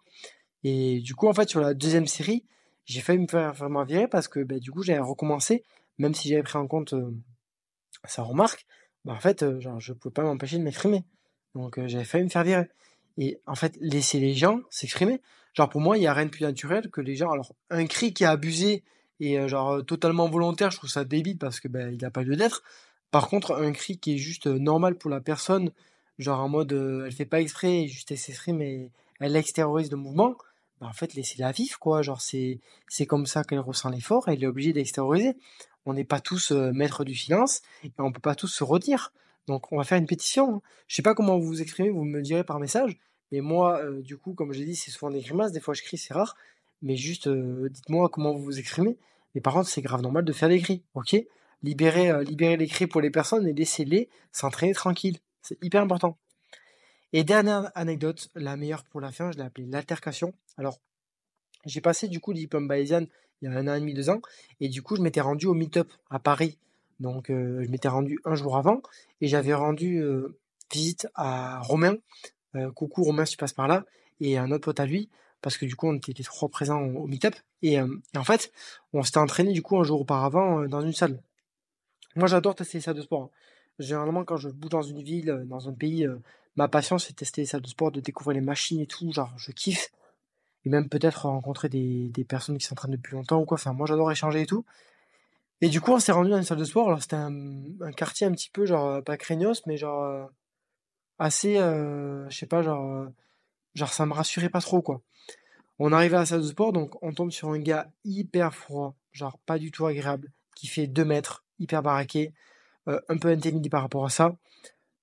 Et 0.65 1.01
du 1.01 1.15
coup, 1.15 1.29
en 1.29 1.35
fait, 1.35 1.49
sur 1.49 1.61
la 1.61 1.75
deuxième 1.75 2.07
série, 2.07 2.45
j'ai 2.85 3.01
failli 3.01 3.21
me 3.21 3.29
faire 3.29 3.53
vraiment 3.53 3.85
virer 3.85 4.09
parce 4.09 4.29
que, 4.29 4.41
ben, 4.41 4.59
du 4.59 4.71
coup, 4.71 4.83
j'avais 4.83 5.01
recommencé, 5.01 5.65
même 5.99 6.15
si 6.15 6.29
j'avais 6.29 6.43
pris 6.43 6.59
en 6.59 6.67
compte 6.67 6.95
euh, 6.95 7.15
sa 8.05 8.23
remarque, 8.23 8.67
bah, 9.05 9.13
en 9.13 9.21
fait, 9.21 9.61
genre, 9.61 9.81
je 9.81 9.93
pouvais 9.93 10.13
pas 10.13 10.23
m'empêcher 10.23 10.59
de 10.59 10.63
m'exprimer. 10.63 11.05
Donc, 11.55 11.79
j'avais 11.87 12.05
failli 12.05 12.25
me 12.25 12.31
faire 12.31 12.45
virer. 12.45 12.69
Et 13.19 13.41
en 13.47 13.55
fait, 13.55 13.77
laisser 13.81 14.21
les 14.21 14.35
gens 14.35 14.61
s'exprimer. 14.71 15.21
Genre, 15.55 15.69
pour 15.69 15.81
moi, 15.81 15.99
il 15.99 16.03
y 16.03 16.07
a 16.07 16.15
rien 16.15 16.27
de 16.27 16.31
plus 16.31 16.45
naturel 16.45 16.91
que 16.91 17.01
les 17.01 17.15
gens. 17.15 17.31
Alors, 17.31 17.55
un 17.71 17.87
cri 17.87 18.15
qui 18.15 18.25
est 18.25 18.27
abusé 18.27 18.85
et 19.23 19.39
euh, 19.39 19.47
genre 19.47 19.71
euh, 19.71 19.83
totalement 19.83 20.29
volontaire, 20.29 20.73
je 20.73 20.79
trouve 20.79 20.91
ça 20.91 21.05
débile 21.05 21.39
parce 21.39 21.61
que 21.61 21.69
ben 21.69 21.93
il 21.93 22.03
n'a 22.03 22.11
pas 22.11 22.23
lieu 22.23 22.35
d'être. 22.35 22.65
Par 23.13 23.29
contre, 23.29 23.55
un 23.55 23.73
cri 23.73 23.99
qui 23.99 24.15
est 24.15 24.19
juste 24.19 24.49
euh, 24.49 24.59
normal 24.59 24.97
pour 24.99 25.11
la 25.11 25.21
personne, 25.21 25.71
genre 26.19 26.41
en 26.41 26.49
mode 26.49 26.73
elle 26.73 27.13
fait 27.13 27.25
pas 27.25 27.41
exprès, 27.41 27.87
juste 27.87 28.11
elle 28.11 28.19
s'exprime 28.19 28.61
et 28.63 28.91
elle 29.21 29.37
extériorise 29.37 29.91
le 29.93 29.97
mouvement, 29.97 30.37
bah 30.83 30.89
en 30.89 30.93
fait 30.93 31.15
laissez-la 31.15 31.53
vivre 31.53 31.79
quoi. 31.79 32.03
Genre 32.03 32.21
c'est 32.21 32.61
comme 33.07 33.27
ça 33.27 33.45
qu'elle 33.45 33.61
ressent 33.61 33.89
l'effort, 33.89 34.29
elle 34.29 34.43
est 34.43 34.47
obligée 34.47 34.73
d'extérioriser. 34.73 35.37
On 35.87 35.95
n'est 35.95 36.05
pas 36.05 36.21
tous 36.21 36.53
maîtres 36.53 37.05
du 37.05 37.15
silence 37.15 37.63
et 37.85 37.93
on 37.99 38.13
peut 38.13 38.21
pas 38.21 38.35
tous 38.35 38.49
se 38.49 38.65
redire. 38.65 39.13
Donc 39.49 39.73
on 39.73 39.79
va 39.79 39.85
faire 39.85 39.99
une 39.99 40.07
pétition. 40.07 40.57
Hein. 40.57 40.63
Je 40.87 40.97
sais 40.97 41.03
pas 41.03 41.15
comment 41.15 41.39
vous 41.39 41.47
vous 41.47 41.63
exprimez, 41.63 41.91
vous 41.91 42.05
me 42.05 42.21
direz 42.21 42.45
par 42.45 42.61
message. 42.61 42.99
Mais 43.33 43.41
moi, 43.41 43.83
du 44.03 44.19
coup, 44.19 44.35
comme 44.35 44.53
j'ai 44.53 44.65
dit, 44.65 44.77
c'est 44.77 44.91
souvent 44.91 45.11
des 45.11 45.21
grimaces. 45.21 45.53
Des 45.53 45.61
fois, 45.61 45.73
je 45.73 45.83
crie, 45.83 45.97
c'est 45.97 46.13
rare. 46.13 46.37
Mais 46.83 46.97
juste, 46.97 47.29
dites-moi 47.29 48.11
comment 48.11 48.35
vous 48.35 48.43
vous 48.43 48.59
exprimez. 48.59 48.99
Mais 49.35 49.41
par 49.41 49.55
contre, 49.55 49.69
c'est 49.69 49.83
grave 49.83 50.03
normal 50.03 50.25
de 50.25 50.33
faire 50.33 50.49
des 50.49 50.61
cris, 50.61 50.83
ok? 50.95 51.17
Libérer, 51.63 52.11
euh, 52.11 52.23
libérer 52.25 52.57
les 52.57 52.67
cris 52.67 52.87
pour 52.87 53.01
les 53.01 53.11
personnes 53.11 53.47
et 53.47 53.53
laisser-les 53.53 54.09
s'entraîner 54.33 54.75
tranquille. 54.75 55.19
C'est 55.43 55.63
hyper 55.63 55.83
important. 55.83 56.19
Et 57.13 57.25
dernière 57.25 57.71
anecdote, 57.75 58.31
la 58.35 58.57
meilleure 58.57 58.85
pour 58.85 59.01
la 59.01 59.13
fin, 59.13 59.31
je 59.33 59.39
l'ai 59.39 59.45
appelée 59.45 59.67
l'altercation. 59.67 60.35
Alors, 60.57 60.81
j'ai 61.65 61.81
passé 61.81 62.09
du 62.09 62.21
coup 62.21 62.33
l'IPOM 62.33 62.67
Bayesian 62.67 63.07
il 63.41 63.51
y 63.51 63.55
a 63.55 63.59
un 63.59 63.67
an 63.67 63.75
et 63.75 63.81
demi, 63.81 63.93
deux 63.93 64.09
ans, 64.09 64.21
et 64.61 64.69
du 64.69 64.83
coup, 64.83 64.95
je 64.95 65.03
m'étais 65.03 65.21
rendu 65.21 65.47
au 65.47 65.55
meet-up 65.55 65.93
à 66.11 66.21
Paris. 66.21 66.59
Donc, 67.01 67.29
euh, 67.29 67.65
je 67.65 67.69
m'étais 67.71 67.89
rendu 67.89 68.21
un 68.25 68.37
jour 68.37 68.57
avant, 68.57 68.83
et 69.21 69.27
j'avais 69.27 69.55
rendu 69.55 70.01
euh, 70.01 70.39
visite 70.73 71.09
à 71.15 71.61
Romain. 71.61 71.97
coucou 72.75 73.03
Romain, 73.03 73.25
si 73.25 73.33
tu 73.33 73.39
passes 73.39 73.53
par 73.53 73.67
là, 73.67 73.85
et 74.21 74.39
un 74.39 74.53
autre 74.53 74.65
pote 74.65 74.81
à 74.81 74.87
lui 74.87 75.11
parce 75.43 75.59
que 75.59 75.67
du 75.67 75.77
coup 75.77 75.89
on 75.89 75.97
était 75.97 76.15
trois 76.23 76.49
présents 76.49 76.81
au 76.81 77.07
meet-up 77.07 77.35
et, 77.61 77.79
euh, 77.79 78.01
en 78.17 78.25
fait 78.25 78.53
on 78.93 79.03
s'était 79.03 79.19
entraîné 79.19 79.53
du 79.53 79.61
coup 79.61 79.77
un 79.77 79.83
jour 79.83 80.01
auparavant 80.01 80.63
euh, 80.63 80.69
dans 80.69 80.81
une 80.81 80.93
salle. 80.93 81.21
Moi 82.15 82.29
j'adore 82.29 82.55
tester 82.55 82.79
les 82.79 82.83
salles 82.83 82.97
de 82.97 83.03
sport. 83.03 83.25
Hein. 83.25 83.31
Généralement 83.79 84.25
quand 84.25 84.37
je 84.37 84.49
bouge 84.49 84.71
dans 84.71 84.83
une 84.83 85.03
ville, 85.03 85.31
euh, 85.31 85.45
dans 85.45 85.69
un 85.69 85.73
pays, 85.73 86.07
ma 86.57 86.69
passion 86.69 86.99
c'est 86.99 87.13
tester 87.15 87.43
les 87.43 87.47
salles 87.47 87.61
de 87.61 87.69
sport, 87.69 87.91
de 87.91 88.01
découvrir 88.01 88.37
les 88.37 88.45
machines 88.45 88.81
et 88.81 88.87
tout, 88.87 89.13
genre 89.13 89.33
je 89.37 89.51
kiffe. 89.51 89.91
Et 90.65 90.71
même 90.71 90.89
peut-être 90.89 91.27
rencontrer 91.27 91.69
des, 91.69 92.09
des 92.09 92.25
personnes 92.25 92.59
qui 92.59 92.67
s'entraînent 92.67 92.93
depuis 92.93 93.15
longtemps 93.15 93.41
ou 93.41 93.45
quoi. 93.45 93.57
Enfin 93.57 93.73
moi 93.73 93.87
j'adore 93.87 94.11
échanger 94.13 94.43
et 94.43 94.47
tout. 94.47 94.65
Et 95.61 95.69
du 95.69 95.81
coup 95.81 95.93
on 95.93 95.99
s'est 95.99 96.13
rendu 96.13 96.31
dans 96.31 96.39
une 96.39 96.43
salle 96.45 96.59
de 96.59 96.65
sport, 96.65 96.89
alors 96.89 97.03
c'était 97.03 97.17
un, 97.17 97.33
un, 97.81 97.93
quartier 97.93 98.27
un 98.27 98.33
petit 98.33 98.51
peu 98.51 98.67
genre 98.67 99.03
pas 99.05 99.17
craignos 99.17 99.63
mais 99.67 99.77
genre 99.77 100.29
assez, 101.19 101.55
je 101.55 102.37
sais 102.37 102.47
pas 102.47 102.63
genre 102.63 103.07
genre 103.75 103.93
ça 103.93 104.07
me 104.07 104.13
rassurait 104.13 104.49
pas 104.49 104.61
trop 104.61 104.83
quoi. 104.83 105.03
On 105.79 105.93
arrive 105.93 106.15
à 106.15 106.21
la 106.21 106.27
salle 106.27 106.43
de 106.43 106.47
sport, 106.47 106.73
donc 106.73 107.03
on 107.03 107.13
tombe 107.13 107.33
sur 107.33 107.49
un 107.51 107.59
gars 107.59 107.91
hyper 108.05 108.55
froid, 108.55 108.95
genre 109.11 109.39
pas 109.47 109.59
du 109.59 109.71
tout 109.71 109.87
agréable, 109.87 110.31
qui 110.55 110.67
fait 110.67 110.87
2 110.87 111.05
mètres, 111.05 111.45
hyper 111.59 111.83
baraqué, 111.83 112.33
euh, 112.89 113.01
un 113.09 113.19
peu 113.19 113.29
intimidé 113.29 113.69
par 113.69 113.83
rapport 113.83 114.05
à 114.05 114.11
ça. 114.11 114.37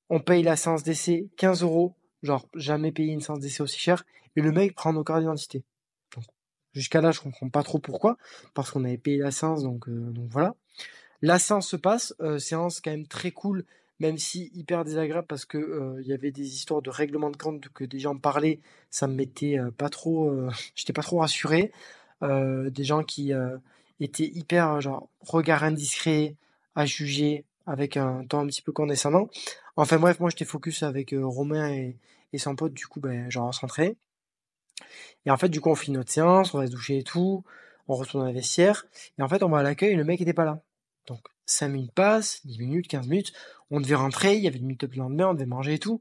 On 0.09 0.19
paye 0.19 0.43
la 0.43 0.55
séance 0.55 0.83
d'essai 0.83 1.27
15 1.37 1.63
euros, 1.63 1.95
genre 2.23 2.47
jamais 2.55 2.91
payé 2.91 3.11
une 3.11 3.21
séance 3.21 3.39
d'essai 3.39 3.61
aussi 3.61 3.79
cher, 3.79 4.05
le 4.41 4.51
mec 4.51 4.75
prend 4.75 4.93
nos 4.93 5.03
cartes 5.03 5.21
d'identité. 5.21 5.63
Jusqu'à 6.73 7.01
là, 7.01 7.11
je 7.11 7.19
comprends 7.19 7.49
pas 7.49 7.63
trop 7.63 7.79
pourquoi, 7.79 8.17
parce 8.53 8.71
qu'on 8.71 8.85
avait 8.85 8.97
payé 8.97 9.17
la 9.17 9.31
séance, 9.31 9.63
donc, 9.63 9.89
euh, 9.89 10.13
voilà. 10.29 10.55
La 11.21 11.39
séance 11.39 11.67
se 11.67 11.75
passe, 11.75 12.13
euh, 12.21 12.37
séance 12.37 12.79
quand 12.79 12.91
même 12.91 13.07
très 13.07 13.31
cool, 13.31 13.65
même 13.99 14.17
si 14.17 14.49
hyper 14.53 14.85
désagréable 14.85 15.27
parce 15.27 15.45
que 15.45 15.57
euh, 15.57 16.01
il 16.01 16.07
y 16.07 16.13
avait 16.13 16.31
des 16.31 16.47
histoires 16.47 16.81
de 16.81 16.89
règlement 16.89 17.29
de 17.29 17.37
compte 17.37 17.67
que 17.69 17.83
des 17.83 17.99
gens 17.99 18.17
parlaient, 18.17 18.59
ça 18.89 19.07
me 19.07 19.15
mettait 19.15 19.59
euh, 19.59 19.71
pas 19.71 19.89
trop, 19.89 20.29
euh, 20.29 20.49
j'étais 20.75 20.93
pas 20.93 21.01
trop 21.01 21.19
rassuré. 21.19 21.71
des 22.21 22.83
gens 22.83 23.03
qui 23.03 23.31
étaient 23.99 24.27
hyper 24.27 24.81
genre 24.81 25.07
regard 25.21 25.63
indiscret 25.63 26.35
à 26.75 26.85
juger 26.85 27.45
avec 27.65 27.97
un 27.97 28.25
temps 28.25 28.41
un 28.41 28.47
petit 28.47 28.61
peu 28.61 28.71
condescendant. 28.73 29.29
Enfin 29.77 29.97
bref, 29.99 30.19
moi 30.19 30.29
j'étais 30.29 30.45
focus 30.45 30.83
avec 30.83 31.15
Romain 31.17 31.71
et, 31.71 31.97
son 32.37 32.55
pote, 32.55 32.73
du 32.73 32.87
coup 32.87 32.99
ben 32.99 33.29
genre 33.31 33.47
on 33.63 33.67
Et 35.25 35.31
en 35.31 35.37
fait 35.37 35.49
du 35.49 35.61
coup 35.61 35.69
on 35.69 35.75
finit 35.75 35.97
notre 35.97 36.11
séance, 36.11 36.53
on 36.53 36.59
va 36.59 36.67
se 36.67 36.71
doucher 36.71 36.99
et 36.99 37.03
tout, 37.03 37.43
on 37.87 37.95
retourne 37.95 38.23
dans 38.23 38.27
la 38.27 38.33
vestiaire 38.33 38.85
et 39.17 39.21
en 39.21 39.27
fait 39.27 39.43
on 39.43 39.49
va 39.49 39.59
à 39.59 39.63
l'accueil 39.63 39.95
le 39.95 40.03
mec 40.03 40.21
était 40.21 40.33
pas 40.33 40.45
là. 40.45 40.61
Donc 41.07 41.21
5 41.45 41.69
minutes 41.69 41.91
passent, 41.93 42.45
10 42.45 42.59
minutes, 42.59 42.87
15 42.87 43.07
minutes, 43.07 43.33
on 43.71 43.81
devait 43.81 43.95
rentrer, 43.95 44.35
il 44.35 44.43
y 44.43 44.47
avait 44.47 44.59
le 44.59 44.65
meet-up 44.65 44.93
le 44.93 44.99
lendemain, 44.99 45.29
on 45.29 45.33
devait 45.33 45.45
manger 45.45 45.73
et 45.73 45.79
tout. 45.79 45.99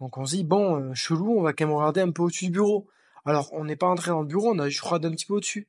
Donc 0.00 0.16
on 0.16 0.24
se 0.24 0.36
dit, 0.36 0.44
bon, 0.44 0.76
euh, 0.76 0.94
chelou, 0.94 1.38
on 1.38 1.42
va 1.42 1.52
quand 1.52 1.66
même 1.66 1.74
regarder 1.74 2.00
un 2.00 2.10
peu 2.10 2.22
au-dessus 2.22 2.46
du 2.46 2.52
bureau. 2.52 2.86
Alors 3.24 3.52
on 3.52 3.64
n'est 3.64 3.76
pas 3.76 3.86
entré 3.86 4.10
dans 4.10 4.20
le 4.20 4.26
bureau, 4.26 4.52
on 4.52 4.58
a 4.58 4.68
juste 4.68 4.82
regardé 4.82 5.08
un 5.08 5.12
petit 5.12 5.26
peu 5.26 5.34
au-dessus. 5.34 5.68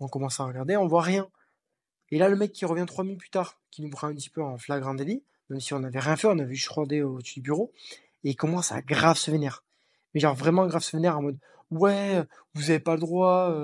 On 0.00 0.08
commence 0.08 0.40
à 0.40 0.44
regarder, 0.44 0.76
on 0.76 0.86
voit 0.86 1.02
rien. 1.02 1.28
Et 2.10 2.18
là, 2.18 2.28
le 2.28 2.36
mec 2.36 2.52
qui 2.52 2.64
revient 2.64 2.86
3 2.86 3.04
minutes 3.04 3.20
plus 3.20 3.30
tard, 3.30 3.58
qui 3.70 3.82
nous 3.82 3.90
prend 3.90 4.08
un 4.08 4.14
petit 4.14 4.30
peu 4.30 4.42
en 4.42 4.58
flagrant 4.58 4.94
délit, 4.94 5.22
même 5.48 5.60
si 5.60 5.74
on 5.74 5.80
n'avait 5.80 6.00
rien 6.00 6.16
fait, 6.16 6.26
on 6.26 6.38
avait 6.38 6.54
juste 6.54 6.68
regardé 6.68 7.02
au-dessus 7.02 7.34
du 7.34 7.42
bureau, 7.42 7.72
et 8.24 8.30
il 8.30 8.36
commence 8.36 8.72
à 8.72 8.80
grave 8.82 9.16
se 9.16 9.30
vénère. 9.30 9.62
Mais 10.14 10.20
genre 10.20 10.34
vraiment 10.34 10.66
grave 10.66 10.82
se 10.82 10.96
vénère 10.96 11.18
en 11.18 11.22
mode, 11.22 11.38
ouais, 11.70 12.22
vous 12.54 12.70
avez 12.70 12.80
pas 12.80 12.94
le 12.94 13.00
droit, 13.00 13.54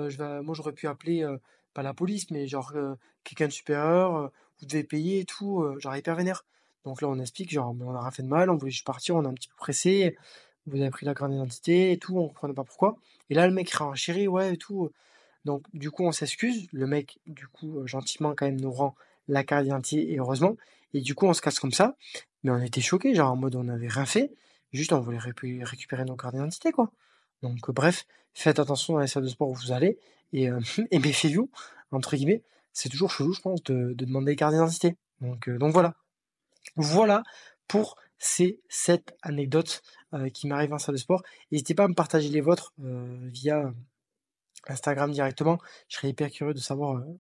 moi 0.41 0.55
j'aurais 0.55 0.73
pu 0.73 0.87
appeler, 0.87 1.27
pas 1.73 1.83
la 1.83 1.93
police, 1.93 2.31
mais 2.31 2.47
genre 2.47 2.73
quelqu'un 3.23 3.47
de 3.47 3.51
supérieur, 3.51 4.31
vous 4.59 4.65
devez 4.65 4.83
payer 4.83 5.19
et 5.19 5.25
tout, 5.25 5.65
genre 5.79 5.95
hyper 5.95 6.15
vénère. 6.15 6.45
Donc 6.85 7.01
là, 7.01 7.09
on 7.09 7.19
explique, 7.19 7.51
genre, 7.51 7.75
on 7.79 7.95
a 7.95 8.01
rien 8.01 8.11
fait 8.11 8.23
de 8.23 8.29
mal, 8.29 8.49
on 8.49 8.55
voulait 8.55 8.71
juste 8.71 8.85
partir, 8.85 9.15
on 9.15 9.23
est 9.25 9.27
un 9.27 9.33
petit 9.33 9.49
peu 9.49 9.55
pressé, 9.57 10.15
vous 10.67 10.79
avez 10.79 10.89
pris 10.89 11.05
la 11.05 11.13
grande 11.13 11.33
identité 11.33 11.91
et 11.91 11.97
tout, 11.97 12.17
on 12.17 12.27
comprenait 12.27 12.53
pas 12.53 12.63
pourquoi. 12.63 12.97
Et 13.29 13.35
là, 13.35 13.45
le 13.45 13.53
mec 13.53 13.69
rend 13.73 13.93
chéri, 13.93 14.27
ouais, 14.27 14.53
et 14.53 14.57
tout. 14.57 14.89
Donc, 15.43 15.63
du 15.73 15.91
coup, 15.91 16.03
on 16.03 16.11
s'excuse. 16.11 16.67
Le 16.71 16.87
mec, 16.87 17.19
du 17.25 17.47
coup, 17.47 17.85
gentiment, 17.85 18.33
quand 18.35 18.45
même, 18.45 18.59
nous 18.59 18.71
rend 18.71 18.95
la 19.27 19.43
carte 19.43 19.63
d'identité, 19.63 20.13
et 20.13 20.19
heureusement. 20.19 20.55
Et 20.93 21.01
du 21.01 21.13
coup, 21.13 21.25
on 21.25 21.33
se 21.33 21.41
casse 21.41 21.59
comme 21.59 21.73
ça. 21.73 21.97
Mais 22.43 22.51
on 22.51 22.59
était 22.59 22.81
choqués, 22.81 23.13
genre, 23.15 23.31
en 23.31 23.35
mode, 23.35 23.55
on 23.55 23.65
n'avait 23.65 23.87
rien 23.87 24.05
fait. 24.05 24.33
Juste, 24.71 24.93
on 24.93 24.99
voulait 25.01 25.19
récupérer 25.19 26.05
nos 26.05 26.15
cartes 26.15 26.35
d'identité, 26.35 26.71
quoi. 26.71 26.91
Donc, 27.41 27.71
bref, 27.71 28.05
faites 28.33 28.59
attention 28.59 28.93
dans 28.93 28.99
les 28.99 29.07
salles 29.07 29.23
de 29.23 29.29
sport 29.29 29.49
où 29.49 29.55
vous 29.55 29.71
allez. 29.71 29.99
Et, 30.33 30.49
euh, 30.49 30.59
et 30.91 30.99
méfiez-vous, 30.99 31.49
entre 31.91 32.15
guillemets. 32.15 32.43
C'est 32.73 32.89
toujours 32.89 33.11
chelou, 33.11 33.33
je 33.33 33.41
pense, 33.41 33.63
de, 33.63 33.93
demander 33.93 34.31
les 34.31 34.35
cartes 34.35 34.53
d'identité. 34.53 34.95
Donc, 35.21 35.49
euh, 35.49 35.57
donc 35.57 35.73
voilà. 35.73 35.95
Voilà 36.75 37.23
pour 37.67 37.95
ces 38.19 38.61
7 38.69 39.15
anecdotes 39.21 39.81
euh, 40.13 40.29
qui 40.29 40.47
m'arrivent 40.47 40.73
en 40.73 40.79
salle 40.79 40.95
de 40.95 40.99
sport. 40.99 41.23
N'hésitez 41.51 41.75
pas 41.75 41.83
à 41.85 41.87
me 41.87 41.93
partager 41.93 42.29
les 42.29 42.41
vôtres 42.41 42.73
euh, 42.83 43.29
via 43.31 43.73
Instagram 44.67 45.11
directement. 45.11 45.59
Je 45.89 45.97
serais 45.97 46.09
hyper 46.09 46.31
curieux 46.31 46.53
de 46.53 46.59
savoir 46.59 46.97
euh, 46.97 47.19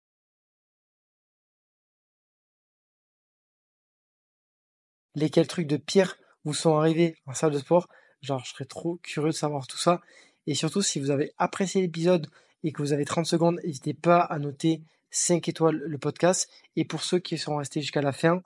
lesquels 5.15 5.47
trucs 5.47 5.67
de 5.67 5.77
pire 5.77 6.17
vous 6.45 6.53
sont 6.53 6.77
arrivés 6.77 7.15
en 7.25 7.33
salle 7.33 7.51
de 7.51 7.59
sport. 7.59 7.87
Genre, 8.23 8.43
je 8.43 8.51
serais 8.51 8.65
trop 8.65 8.95
curieux 9.03 9.29
de 9.31 9.35
savoir 9.35 9.67
tout 9.67 9.77
ça. 9.77 10.01
Et 10.47 10.55
surtout, 10.55 10.81
si 10.81 10.99
vous 10.99 11.11
avez 11.11 11.33
apprécié 11.37 11.81
l'épisode 11.81 12.27
et 12.63 12.71
que 12.71 12.81
vous 12.81 12.93
avez 12.93 13.05
30 13.05 13.25
secondes, 13.25 13.59
n'hésitez 13.63 13.93
pas 13.93 14.21
à 14.21 14.39
noter 14.39 14.81
5 15.11 15.47
étoiles 15.49 15.75
le 15.75 15.97
podcast. 15.97 16.49
Et 16.75 16.85
pour 16.85 17.03
ceux 17.03 17.19
qui 17.19 17.37
sont 17.37 17.57
restés 17.57 17.81
jusqu'à 17.81 18.01
la 18.01 18.13
fin, 18.13 18.41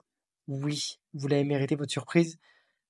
oui, 0.48 0.98
vous 1.14 1.28
l'avez 1.28 1.44
mérité 1.44 1.76
votre 1.76 1.92
surprise. 1.92 2.38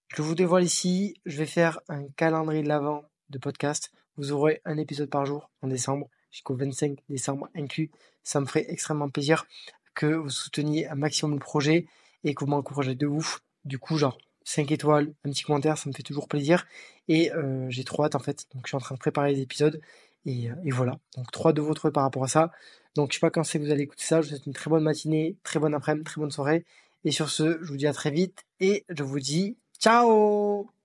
Je 0.09 0.23
vous 0.23 0.35
dévoile 0.35 0.65
ici, 0.65 1.21
je 1.27 1.37
vais 1.37 1.47
faire 1.47 1.81
un 1.89 2.09
calendrier 2.17 2.63
de 2.63 2.69
l'avant 2.69 3.05
de 3.29 3.39
podcast. 3.39 3.93
Vous 4.17 4.33
aurez 4.33 4.63
un 4.65 4.79
épisode 4.79 5.11
par 5.11 5.27
jour 5.27 5.51
en 5.61 5.69
décembre, 5.69 6.09
jusqu'au 6.31 6.57
25 6.57 6.99
décembre 7.11 7.49
inclus. 7.55 7.91
Ça 8.23 8.41
me 8.41 8.47
ferait 8.47 8.67
extrêmement 8.69 9.11
plaisir 9.11 9.47
que 9.95 10.07
vous 10.07 10.31
souteniez 10.31 10.87
un 10.87 10.95
maximum 10.95 11.35
le 11.35 11.41
projet 11.41 11.87
et 12.25 12.35
que 12.35 12.45
vous 12.45 12.51
m'encouragez 12.51 12.95
de 12.95 13.07
ouf. 13.07 13.43
Du 13.65 13.79
coup, 13.79 13.99
genre, 13.99 14.17
5 14.49 14.73
étoiles, 14.73 15.13
un 15.25 15.31
petit 15.31 15.43
commentaire, 15.43 15.77
ça 15.77 15.91
me 15.91 15.95
fait 15.95 16.03
toujours 16.03 16.27
plaisir. 16.27 16.67
Et 17.09 17.31
euh, 17.33 17.67
j'ai 17.69 17.85
trop 17.85 18.05
hâte 18.05 18.15
en 18.15 18.19
fait. 18.19 18.47
Donc 18.55 18.63
je 18.65 18.71
suis 18.71 18.77
en 18.77 18.81
train 18.81 18.95
de 18.95 19.01
préparer 19.01 19.35
les 19.35 19.43
épisodes. 19.43 19.81
Et, 20.25 20.51
euh, 20.51 20.55
et 20.65 20.71
voilà. 20.71 20.99
Donc 21.17 21.31
trois 21.31 21.53
de 21.53 21.61
votre 21.61 21.91
par 21.91 22.03
rapport 22.03 22.25
à 22.25 22.29
ça. 22.29 22.51
Donc 22.95 23.13
je 23.13 23.17
sais 23.17 23.21
pas 23.21 23.31
quand 23.31 23.45
c'est 23.45 23.59
que 23.59 23.65
vous 23.65 23.71
allez 23.71 23.83
écouter 23.83 24.05
ça. 24.05 24.23
Je 24.23 24.29
vous 24.29 24.35
souhaite 24.35 24.47
une 24.47 24.55
très 24.55 24.71
bonne 24.71 24.85
matinée, 24.85 25.37
très 25.43 25.61
bonne 25.61 25.75
après-midi, 25.75 26.05
très 26.05 26.21
bonne 26.21 26.31
soirée. 26.31 26.65
Et 27.05 27.11
sur 27.11 27.29
ce, 27.29 27.59
je 27.63 27.69
vous 27.69 27.77
dis 27.77 27.87
à 27.87 27.93
très 27.93 28.11
vite. 28.11 28.45
Et 28.61 28.87
je 28.89 29.03
vous 29.03 29.21
dis 29.21 29.59
ciao 29.79 30.78